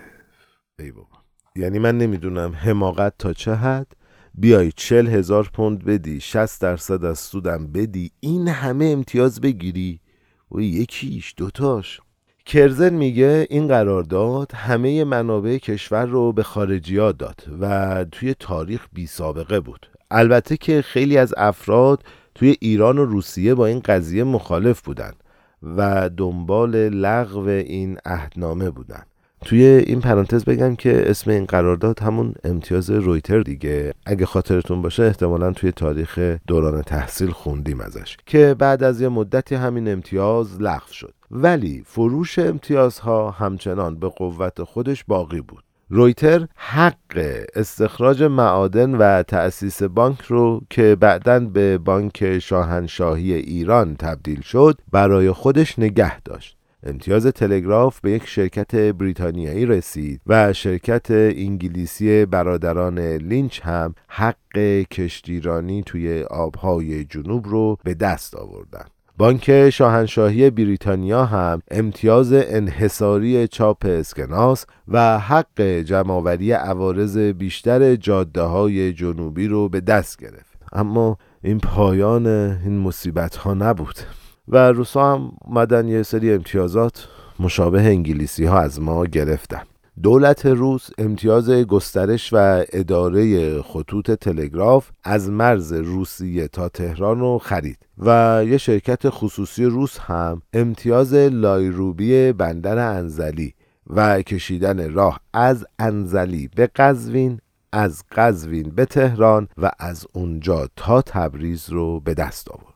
ای 0.80 0.91
بابا. 0.91 1.18
یعنی 1.56 1.80
من 1.80 1.98
نمی‌دونم 1.98 2.54
حماقت 2.56 3.13
تا 3.20 3.34
چه 3.34 3.56
حد. 3.56 3.88
بیای 4.38 4.71
چل 4.71 5.08
هزار 5.08 5.50
پوند 5.54 5.86
بدی 5.86 6.19
60 6.19 6.62
درصد 6.62 7.06
از 7.06 7.19
سودم 7.19 7.67
بدی 7.67 8.12
این 8.19 8.48
همه 8.48 8.86
امتیاز 8.86 9.41
بگیری. 9.41 10.00
و 10.52 10.62
یکیش 10.62 11.34
دوتاش. 11.38 12.02
کرزن 12.45 12.93
میگه 12.93 13.48
این 13.50 13.67
قرارداد 13.67 14.52
همه 14.52 15.04
منابع 15.04 15.58
کشور 15.58 16.06
رو 16.06 16.34
به 16.34 16.43
ها 16.43 17.12
داد 17.12 17.43
و 17.62 18.06
توی 18.12 18.34
تاریخ 18.39 18.88
بی 18.93 19.08
سابقه 19.08 19.60
بود. 19.60 19.89
البته 20.12 20.58
که 20.58 20.82
خیلی 20.82 21.17
از 21.17 21.34
افراد 21.38 22.04
توی 22.36 22.56
ایران 22.60 22.98
و 22.98 23.06
روسیه 23.06 23.56
با 23.56 23.65
این 23.65 23.80
قضیه 23.80 24.24
مخالف 24.24 24.82
بودن 24.82 25.12
و 25.63 26.10
دنبال 26.10 26.76
لغو 26.89 27.48
این 27.48 27.98
عهدنامه 28.06 28.69
بودن. 28.69 29.04
توی 29.45 29.63
این 29.63 30.01
پرانتز 30.01 30.45
بگم 30.45 30.75
که 30.75 31.10
اسم 31.10 31.31
این 31.31 31.45
قرارداد 31.45 31.99
همون 31.99 32.34
امتیاز 32.43 32.89
رویتر 32.89 33.41
دیگه. 33.41 33.93
اگه 34.05 34.25
خاطرتون 34.25 34.81
باشه 34.81 35.03
احتمالا 35.03 35.53
توی 35.53 35.71
تاریخ 35.71 36.19
دوران 36.47 36.81
تحصیل 36.81 37.31
خوندیم 37.31 37.81
ازش 37.81 38.17
که 38.25 38.55
بعد 38.60 38.84
از 38.84 39.01
یه 39.01 39.10
مدتی 39.10 39.55
همین 39.55 39.88
امتیاز 39.88 40.62
لغو 40.62 40.91
شد. 40.91 41.13
ولی 41.31 41.84
فروش 41.86 42.39
امتیازها 42.39 43.31
همچنان 43.31 43.99
به 43.99 44.10
قوت 44.10 44.63
خودش 44.63 45.03
باقی 45.08 45.41
بود. 45.41 45.63
رویتر 45.89 46.47
حق 46.55 47.45
استخراج 47.55 48.23
معادن 48.23 48.95
و 48.95 49.23
تأسیس 49.23 49.84
بانک 49.84 50.21
رو 50.21 50.62
که 50.69 50.97
بعدا 50.99 51.39
به 51.39 51.77
بانک 51.77 52.39
شاهنشاهی 52.39 53.34
ایران 53.34 53.95
تبدیل 53.95 54.41
شد 54.41 54.77
برای 54.91 55.31
خودش 55.31 55.79
نگه 55.79 56.21
داشت. 56.21 56.58
امتیاز 56.86 57.28
تلگراف 57.28 58.00
به 58.00 58.12
یک 58.12 58.28
شرکت 58.28 58.76
بریتانیایی 58.76 59.65
رسید 59.65 60.21
و 60.28 60.54
شرکت 60.54 61.12
انگلیسی 61.12 62.26
برادران 62.26 63.00
لینچ 63.00 63.62
هم 63.63 63.95
حق 64.08 64.58
کشتیرانی 64.91 65.84
توی 65.86 66.24
آبهای 66.24 67.06
جنوب 67.06 67.48
رو 67.48 67.78
به 67.84 67.93
دست 67.93 68.36
آوردن. 68.36 68.86
بانک 69.17 69.69
شاهنشاهی 69.69 70.50
بریتانیا 70.50 71.26
هم 71.26 71.62
امتیاز 71.71 72.34
انحصاری 72.34 73.48
چاپ 73.48 73.86
اسکناس 73.86 74.65
و 74.88 75.19
حق 75.19 75.62
جمعآوری 75.62 76.52
عوارض 76.52 77.17
بیشتر 77.17 77.95
جاده 77.95 78.41
های 78.41 78.93
جنوبی 78.93 79.48
رو 79.48 79.69
به 79.69 79.82
دست 79.82 80.17
گرفت. 80.17 80.58
اما 80.74 81.17
این 81.43 81.60
پایان 81.60 82.28
این 82.28 82.80
مصیبت 82.80 83.36
ها 83.36 83.54
نبود. 83.54 83.95
و 84.47 84.71
روسا 84.71 85.13
هم 85.13 85.31
مدن 85.47 85.88
یه 85.88 86.03
سری 86.03 86.34
امتیازات 86.34 87.08
مشابه 87.39 87.81
انگلیسی 87.81 88.45
ها 88.45 88.60
از 88.60 88.81
ما 88.81 89.05
گرفتن. 89.05 89.62
دولت 90.03 90.45
روس 90.45 90.89
امتیاز 90.97 91.49
گسترش 91.49 92.34
و 92.34 92.63
اداره 92.73 93.62
خطوط 93.62 94.12
تلگراف 94.12 94.89
از 95.03 95.29
مرز 95.29 95.73
روسیه 95.73 96.47
تا 96.47 96.69
تهران 96.69 97.19
رو 97.19 97.38
خرید 97.38 97.77
و 97.97 98.41
یه 98.47 98.58
شرکت 98.58 99.10
خصوصی 99.10 99.65
روس 99.65 99.99
هم 99.99 100.41
امتیاز 100.53 101.13
لایروبی 101.13 102.31
بندر 102.31 102.77
انزلی 102.77 103.53
و 103.88 104.21
کشیدن 104.21 104.93
راه 104.93 105.19
از 105.34 105.65
انزلی 105.79 106.49
به 106.55 106.69
قزوین 106.75 107.39
از 107.71 108.03
قزوین 108.12 108.69
به 108.69 108.86
تهران 108.86 109.47
و 109.58 109.71
از 109.79 110.08
اونجا 110.13 110.67
تا 110.75 111.01
تبریز 111.01 111.69
رو 111.69 111.99
به 111.99 112.13
دست 112.13 112.51
آورد. 112.51 112.75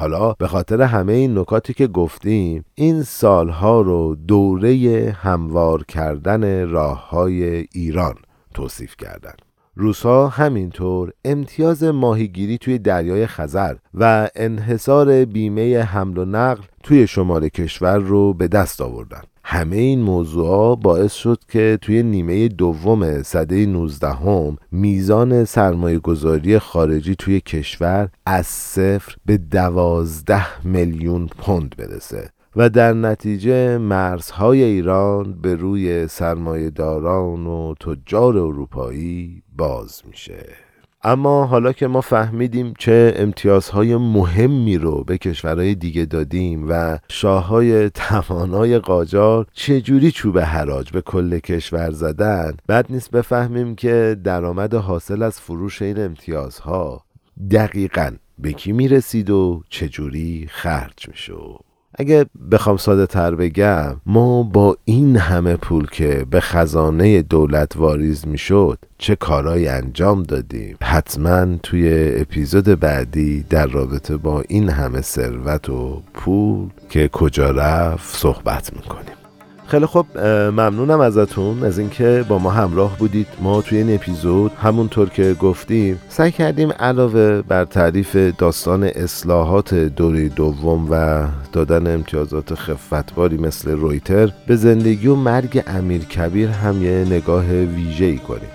حالا 0.00 0.32
به 0.32 0.48
خاطر 0.48 0.82
همه 0.82 1.12
این 1.12 1.38
نکاتی 1.38 1.74
که 1.74 1.86
گفتیم 1.86 2.64
این 2.74 3.02
سالها 3.02 3.80
رو 3.80 4.14
دوره 4.14 5.16
هموار 5.20 5.84
کردن 5.84 6.68
راه 6.68 7.10
های 7.10 7.44
ایران 7.72 8.14
توصیف 8.54 8.96
کردن. 8.96 9.32
روسا 9.76 10.28
همینطور 10.28 11.12
امتیاز 11.24 11.84
ماهیگیری 11.84 12.58
توی 12.58 12.78
دریای 12.78 13.26
خزر 13.26 13.74
و 13.94 14.28
انحصار 14.34 15.24
بیمه 15.24 15.78
حمل 15.82 16.18
و 16.18 16.24
نقل 16.24 16.62
توی 16.82 17.06
شمال 17.06 17.48
کشور 17.48 17.98
رو 17.98 18.34
به 18.34 18.48
دست 18.48 18.80
آوردن. 18.80 19.22
همه 19.52 19.76
این 19.76 20.00
موضوع 20.00 20.76
باعث 20.76 21.12
شد 21.12 21.38
که 21.48 21.78
توی 21.82 22.02
نیمه 22.02 22.48
دوم 22.48 23.22
صده 23.22 23.66
19 23.66 24.08
هم 24.08 24.56
میزان 24.72 25.44
سرمایه 25.44 25.98
گذاری 25.98 26.58
خارجی 26.58 27.14
توی 27.14 27.40
کشور 27.40 28.08
از 28.26 28.46
صفر 28.46 29.16
به 29.26 29.38
دوازده 29.38 30.66
میلیون 30.66 31.26
پوند 31.26 31.74
برسه 31.78 32.30
و 32.56 32.68
در 32.68 32.92
نتیجه 32.92 33.78
مرزهای 33.78 34.62
ایران 34.62 35.40
به 35.40 35.54
روی 35.54 36.06
سرمایهداران 36.06 37.46
و 37.46 37.74
تجار 37.74 38.38
اروپایی 38.38 39.42
باز 39.56 40.02
میشه. 40.06 40.69
اما 41.02 41.46
حالا 41.46 41.72
که 41.72 41.86
ما 41.86 42.00
فهمیدیم 42.00 42.74
چه 42.78 43.14
امتیازهای 43.16 43.96
مهمی 43.96 44.78
رو 44.78 45.04
به 45.04 45.18
کشورهای 45.18 45.74
دیگه 45.74 46.04
دادیم 46.04 46.66
و 46.68 46.98
شاههای 47.08 47.90
توانای 47.90 48.78
قاجار 48.78 49.46
چجوری 49.52 50.10
چوب 50.10 50.38
حراج 50.38 50.90
به 50.90 51.00
کل 51.00 51.38
کشور 51.38 51.90
زدن 51.90 52.56
بعد 52.66 52.86
نیست 52.90 53.10
بفهمیم 53.10 53.74
که 53.74 54.16
درآمد 54.24 54.74
حاصل 54.74 55.22
از 55.22 55.40
فروش 55.40 55.82
این 55.82 56.04
امتیازها 56.04 57.04
دقیقا 57.50 58.10
به 58.38 58.52
کی 58.52 58.72
می‌رسید 58.72 59.30
و 59.30 59.62
چجوری 59.68 60.46
خرج 60.50 61.08
میشه 61.08 61.34
اگه 62.00 62.26
بخوام 62.50 62.76
ساده 62.76 63.06
تر 63.06 63.34
بگم 63.34 63.96
ما 64.06 64.42
با 64.42 64.76
این 64.84 65.16
همه 65.16 65.56
پول 65.56 65.86
که 65.86 66.26
به 66.30 66.40
خزانه 66.40 67.22
دولت 67.22 67.76
واریز 67.76 68.26
می‌شد 68.26 68.78
چه 68.98 69.16
کارایی 69.16 69.68
انجام 69.68 70.22
دادیم؟ 70.22 70.76
حتما 70.82 71.56
توی 71.62 72.12
اپیزود 72.16 72.64
بعدی 72.64 73.44
در 73.50 73.66
رابطه 73.66 74.16
با 74.16 74.42
این 74.48 74.68
همه 74.68 75.00
ثروت 75.00 75.68
و 75.68 76.02
پول 76.14 76.68
که 76.90 77.08
کجا 77.08 77.50
رفت 77.50 78.16
صحبت 78.16 78.72
می‌کنیم. 78.76 79.19
خیلی 79.70 79.86
خب 79.86 80.06
ممنونم 80.52 81.00
ازتون 81.00 81.64
از 81.64 81.78
اینکه 81.78 82.24
با 82.28 82.38
ما 82.38 82.50
همراه 82.50 82.98
بودید. 82.98 83.26
ما 83.40 83.62
توی 83.62 83.78
این 83.78 83.94
اپیزود 83.94 84.52
همونطور 84.62 85.08
که 85.08 85.34
گفتیم 85.40 86.00
سعی 86.08 86.32
کردیم 86.32 86.72
علاوه 86.72 87.42
بر 87.42 87.64
تعریف 87.64 88.16
داستان 88.16 88.84
اصلاحات 88.84 89.74
دوره 89.74 90.28
دوم 90.28 90.86
و 90.90 91.26
دادن 91.52 91.94
امتیازات 91.94 92.54
خفتباری 92.54 93.36
مثل 93.36 93.70
رویتر 93.70 94.32
به 94.46 94.56
زندگی 94.56 95.06
و 95.06 95.14
مرگ 95.14 95.62
امیر 95.66 96.04
کبیر 96.04 96.48
هم 96.48 96.82
یه 96.82 97.04
نگاه 97.10 97.44
ویژه‌ای 97.46 98.18
کنیم. 98.18 98.50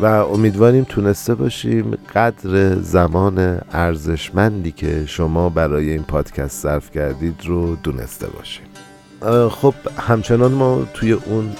و 0.00 0.04
امیدواریم 0.04 0.84
تونسته 0.84 1.34
باشیم 1.34 1.90
قدر 2.14 2.74
زمان 2.74 3.58
ارزشمندی 3.72 4.72
که 4.72 5.06
شما 5.06 5.48
برای 5.48 5.90
این 5.90 6.02
پادکست 6.02 6.62
صرف 6.62 6.90
کردید 6.90 7.34
رو 7.46 7.76
دونسته 7.76 8.26
باشیم. 8.26 8.69
خب 9.50 9.74
همچنان 9.98 10.52
ما 10.52 10.86
توی 10.94 11.12
اون 11.12 11.52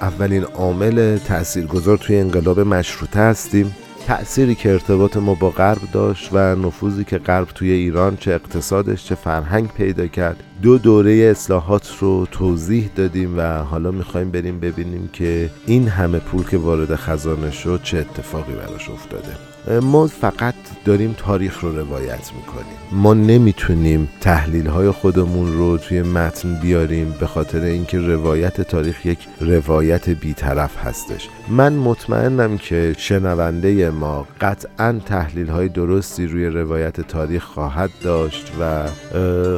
اولین 0.00 0.42
عامل 0.44 1.18
تاثیرگذار 1.18 1.96
توی 1.96 2.16
انقلاب 2.16 2.60
مشروطه 2.60 3.20
هستیم. 3.20 3.76
تأثیری 4.06 4.54
که 4.54 4.72
ارتباط 4.72 5.16
ما 5.16 5.34
با 5.34 5.50
غرب 5.50 5.78
داشت 5.92 6.28
و 6.32 6.38
نفوذی 6.54 7.04
که 7.04 7.18
غرب 7.18 7.48
توی 7.54 7.70
ایران 7.70 8.16
چه 8.16 8.30
اقتصادش 8.30 9.04
چه 9.04 9.14
فرهنگ 9.14 9.68
پیدا 9.68 10.06
کرد. 10.06 10.42
دو 10.62 10.78
دوره 10.78 11.12
اصلاحات 11.12 11.96
رو 12.00 12.26
توضیح 12.26 12.90
دادیم 12.96 13.38
و 13.38 13.42
حالا 13.42 13.90
می‌خوایم 13.90 14.30
بریم 14.30 14.60
ببینیم 14.60 15.10
که 15.12 15.50
این 15.66 15.88
همه 15.88 16.18
پول 16.18 16.44
که 16.46 16.58
وارد 16.58 16.94
خزانه 16.94 17.50
شد 17.50 17.80
چه 17.82 17.98
اتفاقی 17.98 18.52
براش 18.52 18.90
افتاده. 18.90 19.80
ما 19.80 20.06
فقط 20.06 20.54
داریم 20.84 21.14
تاریخ 21.18 21.60
رو 21.60 21.78
روایت 21.78 22.32
می‌کنیم. 22.36 22.83
ما 22.94 23.14
نمی‌تونیم 23.14 24.08
تحلیل 24.20 24.66
های 24.66 24.90
خودمون 24.90 25.52
رو 25.52 25.78
توی 25.78 26.02
متن 26.02 26.54
بیاریم 26.54 27.14
به 27.20 27.26
خاطر 27.26 27.60
اینکه 27.60 27.98
روایت 27.98 28.60
تاریخ 28.60 29.06
یک 29.06 29.18
روایت 29.40 30.10
بیطرف 30.10 30.76
هستش. 30.76 31.28
من 31.48 31.72
مطمئنم 31.72 32.58
که 32.58 32.94
شنونده 32.98 33.90
ما 33.90 34.26
قطعا 34.40 35.00
تحلیل 35.06 35.48
های 35.48 35.68
درستی 35.68 36.26
روی 36.26 36.46
روایت 36.46 37.00
تاریخ 37.00 37.44
خواهد 37.44 37.90
داشت 38.02 38.52
و 38.60 38.88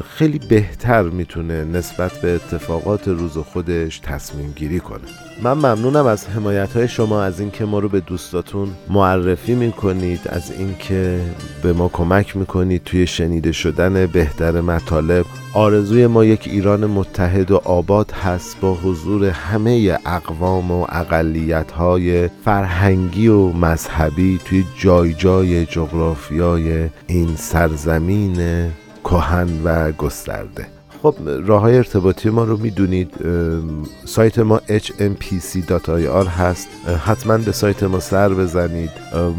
خیلی 0.00 0.40
بهتر 0.50 1.02
می‌تونه 1.02 1.64
نسبت 1.64 2.12
به 2.12 2.34
اتفاقات 2.34 3.08
روز 3.08 3.38
خودش 3.38 3.98
تصمیم 3.98 4.52
گیری 4.56 4.80
کنه. 4.80 5.04
من 5.42 5.52
ممنونم 5.52 6.06
از 6.06 6.28
حمایت 6.28 6.72
های 6.72 6.88
شما 6.88 7.22
از 7.22 7.40
اینکه 7.40 7.64
ما 7.64 7.78
رو 7.78 7.88
به 7.88 8.00
دوستاتون 8.00 8.68
معرفی 8.88 9.54
می‌کنید 9.54 10.20
از 10.26 10.52
اینکه 10.58 11.20
به 11.62 11.72
ما 11.72 11.88
کمک 11.88 12.36
می‌کنید 12.36 12.84
توی 12.84 13.06
شنیده 13.26 13.52
شدن 13.52 14.06
بهتر 14.06 14.60
مطالب 14.60 15.26
آرزوی 15.54 16.06
ما 16.06 16.24
یک 16.24 16.48
ایران 16.48 16.86
متحد 16.86 17.50
و 17.50 17.56
آباد 17.56 18.10
هست 18.10 18.60
با 18.60 18.74
حضور 18.74 19.24
همه 19.24 19.98
اقوام 20.06 20.70
و 20.70 20.86
اقلیت 20.88 21.70
های 21.70 22.28
فرهنگی 22.28 23.28
و 23.28 23.52
مذهبی 23.52 24.40
توی 24.44 24.64
جای 24.78 25.14
جای 25.14 25.66
جغرافیای 25.66 26.88
این 27.06 27.36
سرزمین 27.36 28.68
کهن 29.04 29.48
و 29.64 29.92
گسترده. 29.92 30.75
خب 31.06 31.14
راه 31.46 31.60
های 31.60 31.76
ارتباطی 31.76 32.30
ما 32.30 32.44
رو 32.44 32.56
می‌دونید 32.56 33.14
سایت 34.04 34.38
ما 34.38 34.60
hmpc.ir 34.68 36.26
هست. 36.26 36.68
حتما 37.04 37.38
به 37.38 37.52
سایت 37.52 37.82
ما 37.82 38.00
سر 38.00 38.28
بزنید. 38.28 38.90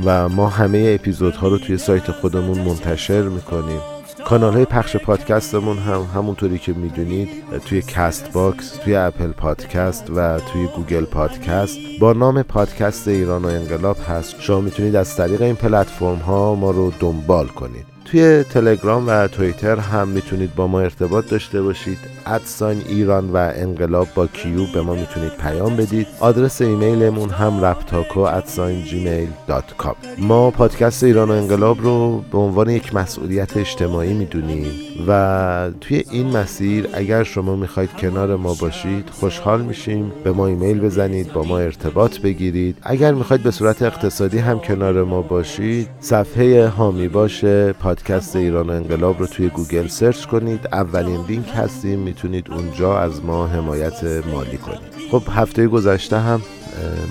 و 0.05 0.29
ما 0.29 0.47
همه 0.47 0.97
اپیزودها 0.99 1.47
رو 1.47 1.57
توی 1.57 1.77
سایت 1.77 2.11
خودمون 2.11 2.59
منتشر 2.59 3.21
می‌کنیم. 3.21 3.79
کانال 4.25 4.53
های 4.53 4.65
پخش 4.65 4.95
پادکستمون 4.95 5.77
هم 5.77 6.01
همونطوری 6.15 6.57
که 6.57 6.73
می‌دونید 6.73 7.29
توی 7.65 7.81
Castbox 7.81 8.69
توی 8.69 8.95
Apple 8.95 9.31
Podcast 9.31 10.11
و 10.15 10.39
توی 10.39 10.67
Google 10.75 11.05
Podcast. 11.05 11.77
با 11.99 12.13
نام 12.13 12.43
پادکست 12.43 13.07
ایران 13.07 13.45
و 13.45 13.47
انقلاب 13.47 13.97
هست. 14.09 14.35
شما 14.39 14.61
می‌تونید 14.61 14.95
از 14.95 15.15
طریق 15.15 15.41
این 15.41 15.55
پلتفرم 15.55 16.15
ها 16.15 16.55
ما 16.55 16.71
رو 16.71 16.91
دنبال 16.99 17.47
کنید. 17.47 17.96
توی 18.11 18.43
تلگرام 18.43 19.07
و 19.07 19.27
توییتر 19.27 19.75
هم 19.75 20.07
می‌تونید 20.07 20.55
با 20.55 20.67
ما 20.67 20.81
ارتباط 20.81 21.29
داشته 21.29 21.61
باشید. 21.61 21.97
at 22.25 22.44
sign 22.44 22.81
ایران 22.89 23.29
و 23.29 23.51
انقلاب 23.55 24.07
با 24.15 24.27
Q 24.27 24.65
به 24.73 24.81
ما 24.81 24.93
می‌تونید 24.95 25.31
پیام 25.31 25.75
بدید. 25.75 26.07
آدرس 26.19 26.61
ایمیلمون 26.61 27.29
هم 27.29 27.65
رپتاکو 27.65 28.19
at 28.19 28.41
sign 28.41 28.83
Gmail 28.83 29.27
dot 29.47 29.73
com. 29.77 29.95
ما 30.17 30.51
پادکست 30.51 31.03
ایران 31.03 31.29
و 31.29 31.31
انقلاب 31.31 31.81
رو 31.81 32.23
به 32.31 32.37
عنوان 32.37 32.69
یک 32.69 32.95
مسئولیت 32.95 33.57
اجتماعی 33.57 34.13
می‌دونیم 34.13 34.71
و 35.07 35.69
توی 35.81 36.03
این 36.11 36.37
مسیر 36.37 36.87
اگر 36.93 37.23
شما 37.23 37.55
می‌خواید 37.55 37.89
کنار 37.93 38.35
ما 38.35 38.53
باشید 38.53 39.09
خوشحال 39.11 39.61
میشیم. 39.61 40.11
به 40.23 40.31
ما 40.31 40.47
ایمیل 40.47 40.79
بزنید 40.79 41.33
با 41.33 41.43
ما 41.43 41.59
ارتباط 41.59 42.19
بگیرید. 42.19 42.77
اگر 42.83 43.13
می‌خواید 43.13 43.43
به 43.43 43.51
صورت 43.51 43.81
اقتصادی 43.81 44.37
هم 44.37 44.59
کنار 44.59 45.03
ما 45.03 45.21
باشید 45.21 45.87
صفحه 45.99 46.67
حامی 46.67 47.07
باش 47.07 47.73
پادکست 47.97 48.35
ایران 48.35 48.69
انقلاب 48.69 49.19
رو 49.19 49.27
توی 49.27 49.49
گوگل 49.49 49.87
سرچ 49.87 50.25
کنید. 50.25 50.67
اولین 50.71 51.25
لینک 51.27 51.49
هستیم 51.55 51.99
می‌تونید 51.99 52.51
اونجا 52.51 52.99
از 52.99 53.25
ما 53.25 53.47
حمایت 53.47 54.03
مالی 54.03 54.57
کنید. 54.57 54.79
خب 55.11 55.23
هفته 55.29 55.67
گذشته 55.67 56.19
هم 56.19 56.41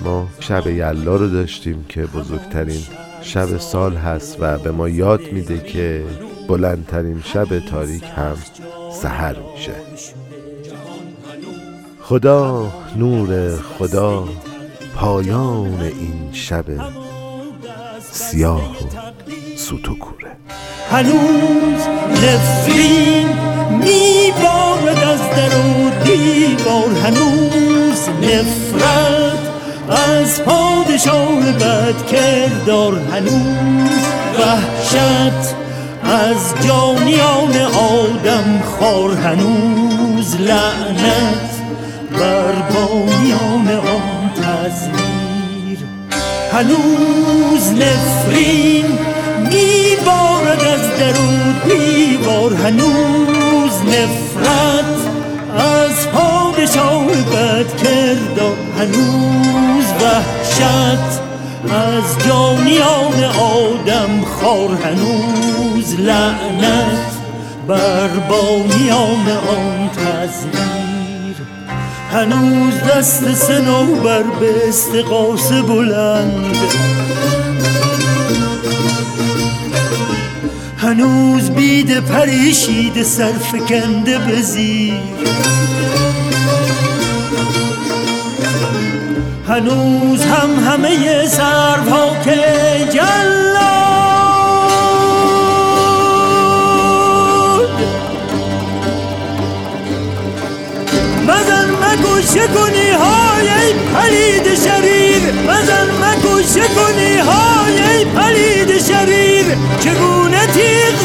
ما 0.03 0.27
شب 0.39 0.67
یلدا 0.67 1.15
رو 1.15 1.27
داشتیم 1.27 1.85
که 1.89 2.05
بزرگترین 2.05 2.81
شب 3.21 3.57
سال 3.57 3.95
هست 3.95 4.37
و 4.39 4.57
به 4.57 4.71
ما 4.71 4.89
یاد 4.89 5.21
میده 5.31 5.59
که 5.59 6.03
بلندترین 6.47 7.21
شب 7.25 7.59
تاریک 7.59 8.03
هم 8.15 8.37
سحر 9.01 9.35
میشه. 9.53 9.73
خدا 12.01 12.71
نور 12.97 13.55
خدا 13.55 14.27
پایان 14.95 15.81
این 15.81 16.29
شب 16.31 16.65
سیاه 18.11 18.77
و 18.83 20.26
هنوز 20.91 21.81
نفرین 22.11 23.27
میبارد 23.69 25.03
از 25.03 25.19
در 25.35 25.57
و 25.57 25.89
دیوار. 26.03 26.89
هنوز 27.03 28.09
نفرت 28.21 29.37
از 29.89 30.41
پادشاه 30.43 31.51
بد 31.51 32.05
کردار. 32.05 32.99
هنوز 33.13 34.05
وحشت 34.39 35.55
از 36.03 36.67
جانیان 36.67 37.57
آدم 37.79 38.61
خار 38.79 39.11
هنوز 39.11 40.35
لعنت 40.35 41.47
بر 42.11 42.53
بانیان 42.73 43.67
آن 43.67 44.31
تزمیر 44.35 45.79
هنوز 46.53 47.71
نفرین 47.71 49.16
میبارد 50.57 50.67
از 50.67 50.99
درود 50.99 51.63
دیوار 51.63 52.53
هنوز 52.53 53.81
نفرت 53.81 54.97
از 55.57 56.07
پادشاه 56.07 57.05
بد 57.05 57.77
کردار 57.83 58.57
هنوز 58.79 59.85
وحشت 60.01 61.21
از 61.69 62.27
جانیان 62.27 63.23
آدم 63.39 64.25
خار 64.25 64.69
هنوز 64.83 65.99
لعنت 65.99 67.07
بر 67.67 68.07
بانیان 68.07 69.29
آن 69.49 69.89
تزویر. 69.89 71.35
هنوز 72.11 72.73
دست 72.89 73.33
سنوبر 73.33 74.23
به 74.23 74.67
استقاس 74.67 75.51
بلند 75.51 76.55
هنوز 80.97 81.51
بید 81.51 81.99
پریشید 81.99 83.03
سرفکنده 83.03 84.17
به 84.17 84.41
زیر. 84.41 84.93
هنوز 89.47 90.25
هم 90.25 90.69
همه 90.71 91.25
سرها 91.27 92.15
که 92.23 92.37
جلاد. 92.93 93.17
مزن 101.27 101.69
مگو 101.69 102.21
شکنی 102.21 102.89
های 102.89 103.73
پلید 103.93 104.55
شریر. 104.55 105.33
مزن 105.47 105.87
مگو 106.01 106.41
شکنی 106.41 107.17
های 107.17 108.05
پلید 108.05 108.81
شریر. 108.81 109.45
چگونه 109.79 110.26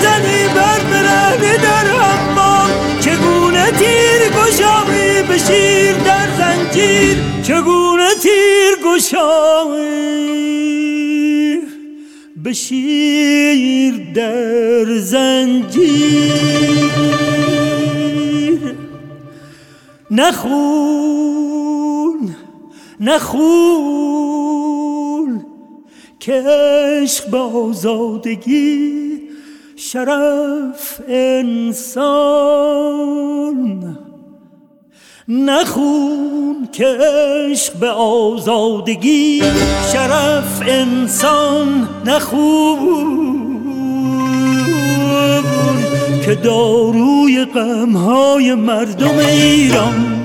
زنی 0.02 0.42
بر 0.54 0.80
برهنی 0.90 1.54
در 1.56 1.86
حمام؟ 1.86 2.70
چگونه 3.00 3.66
تیر 3.70 4.22
گشایی 4.38 5.22
به 5.28 5.38
شیر 5.38 5.94
در 5.96 6.28
زنجیر؟ 6.38 7.16
چگونه 7.42 8.08
تیر 8.22 8.76
گشایی 8.84 10.02
به 12.36 12.52
شیر 12.52 14.12
در 14.14 14.98
زنجیر؟ 14.98 16.82
نخون 20.10 21.32
نخون 23.00 24.42
که 26.20 26.32
عشق 26.32 27.30
به 27.30 27.38
آزادگی 27.38 29.11
شرف 29.92 31.00
انسان. 31.08 31.98
نخون 35.28 36.68
که 36.72 36.86
عشق 36.86 37.76
به 37.76 37.88
آزادگی 37.90 39.42
شرف 39.92 40.62
انسان 40.66 41.88
نخون 42.06 43.62
که 46.24 46.34
داروی 46.34 47.44
غمهای 47.44 48.54
مردم 48.54 49.18
ایران. 49.18 50.18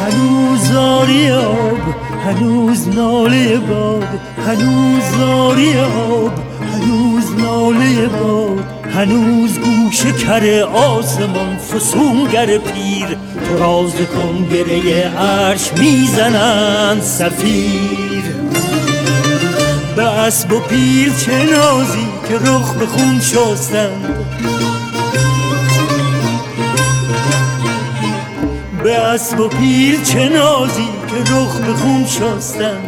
هنوز 0.00 0.60
زاری 0.72 1.30
آب 1.30 1.78
هنوز 2.24 2.88
ناله 2.88 3.56
باد 3.58 4.08
هنوز 4.46 5.02
زاری 5.18 5.78
آب. 5.78 6.55
هنوز 6.74 7.34
ناله 7.38 8.06
باد 8.06 8.64
هنوز 8.94 9.58
گوش 9.58 10.06
کر 10.06 10.60
آسمان 10.74 11.56
فسونگر 11.56 12.46
پیر. 12.46 13.06
تو 13.48 13.58
راز 13.58 13.94
کن 13.94 14.48
گره 14.50 15.02
عرش 15.02 15.72
می‌زنند 15.72 17.02
سفیر. 17.02 18.22
به 19.96 20.02
اسب 20.02 20.52
و 20.52 20.60
پیر 20.60 21.12
چه 21.12 21.32
نازی 21.32 22.08
که 22.28 22.34
رخ 22.34 22.74
به 22.74 22.86
خون 22.86 23.20
شستند. 23.20 24.25
به 28.86 28.96
اسب 28.98 29.40
و 29.40 29.48
پیر 29.48 30.00
چه 30.00 30.28
نازی 30.28 30.88
که 31.08 31.32
رخ 31.32 31.56
به 31.56 31.74
خون 31.74 32.04
شستن 32.06 32.78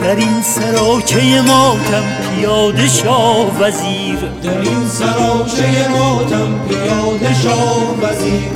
در 0.00 0.16
این 0.16 0.42
سراچه 0.42 1.40
ماتم 1.40 2.02
پیاده 2.30 2.88
شاه 2.88 3.60
وزیر. 3.60 4.18
در 4.42 4.60
این 4.60 4.88
سراچه 4.88 5.88
ماتم 5.88 6.60
پیاده 6.68 7.34
شاه 7.42 7.94
وزیر. 8.02 8.48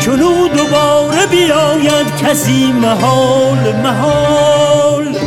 چونو 0.00 0.48
دوباره 0.48 1.26
بیاید 1.26 2.16
کسی 2.22 2.72
محال 2.72 3.76
محال. 3.82 5.18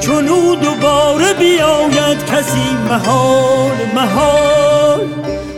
چونو 0.00 0.54
دوباره 0.54 1.32
بیاید 1.32 2.24
کسی 2.26 2.76
محال 2.88 3.76
محال. 3.94 4.74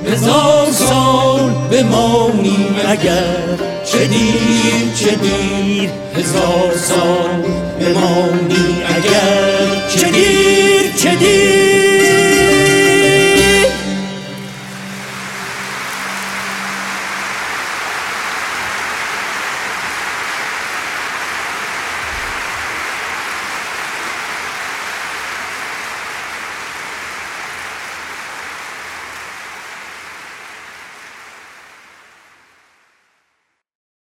هزار 0.07 0.73
سال 0.73 1.51
بمانیم 1.71 2.77
اگر 2.89 3.47
چه 3.85 4.07
دیر 4.07 4.93
چه 4.95 5.15
دیر. 5.15 5.91
هزار 6.17 6.77
سال 6.77 7.43
بمانیم 7.81 8.83
اگر 8.89 9.89
چه 9.97 10.11
دیر 10.11 10.93
چه 10.97 11.15
دیر. 11.15 11.76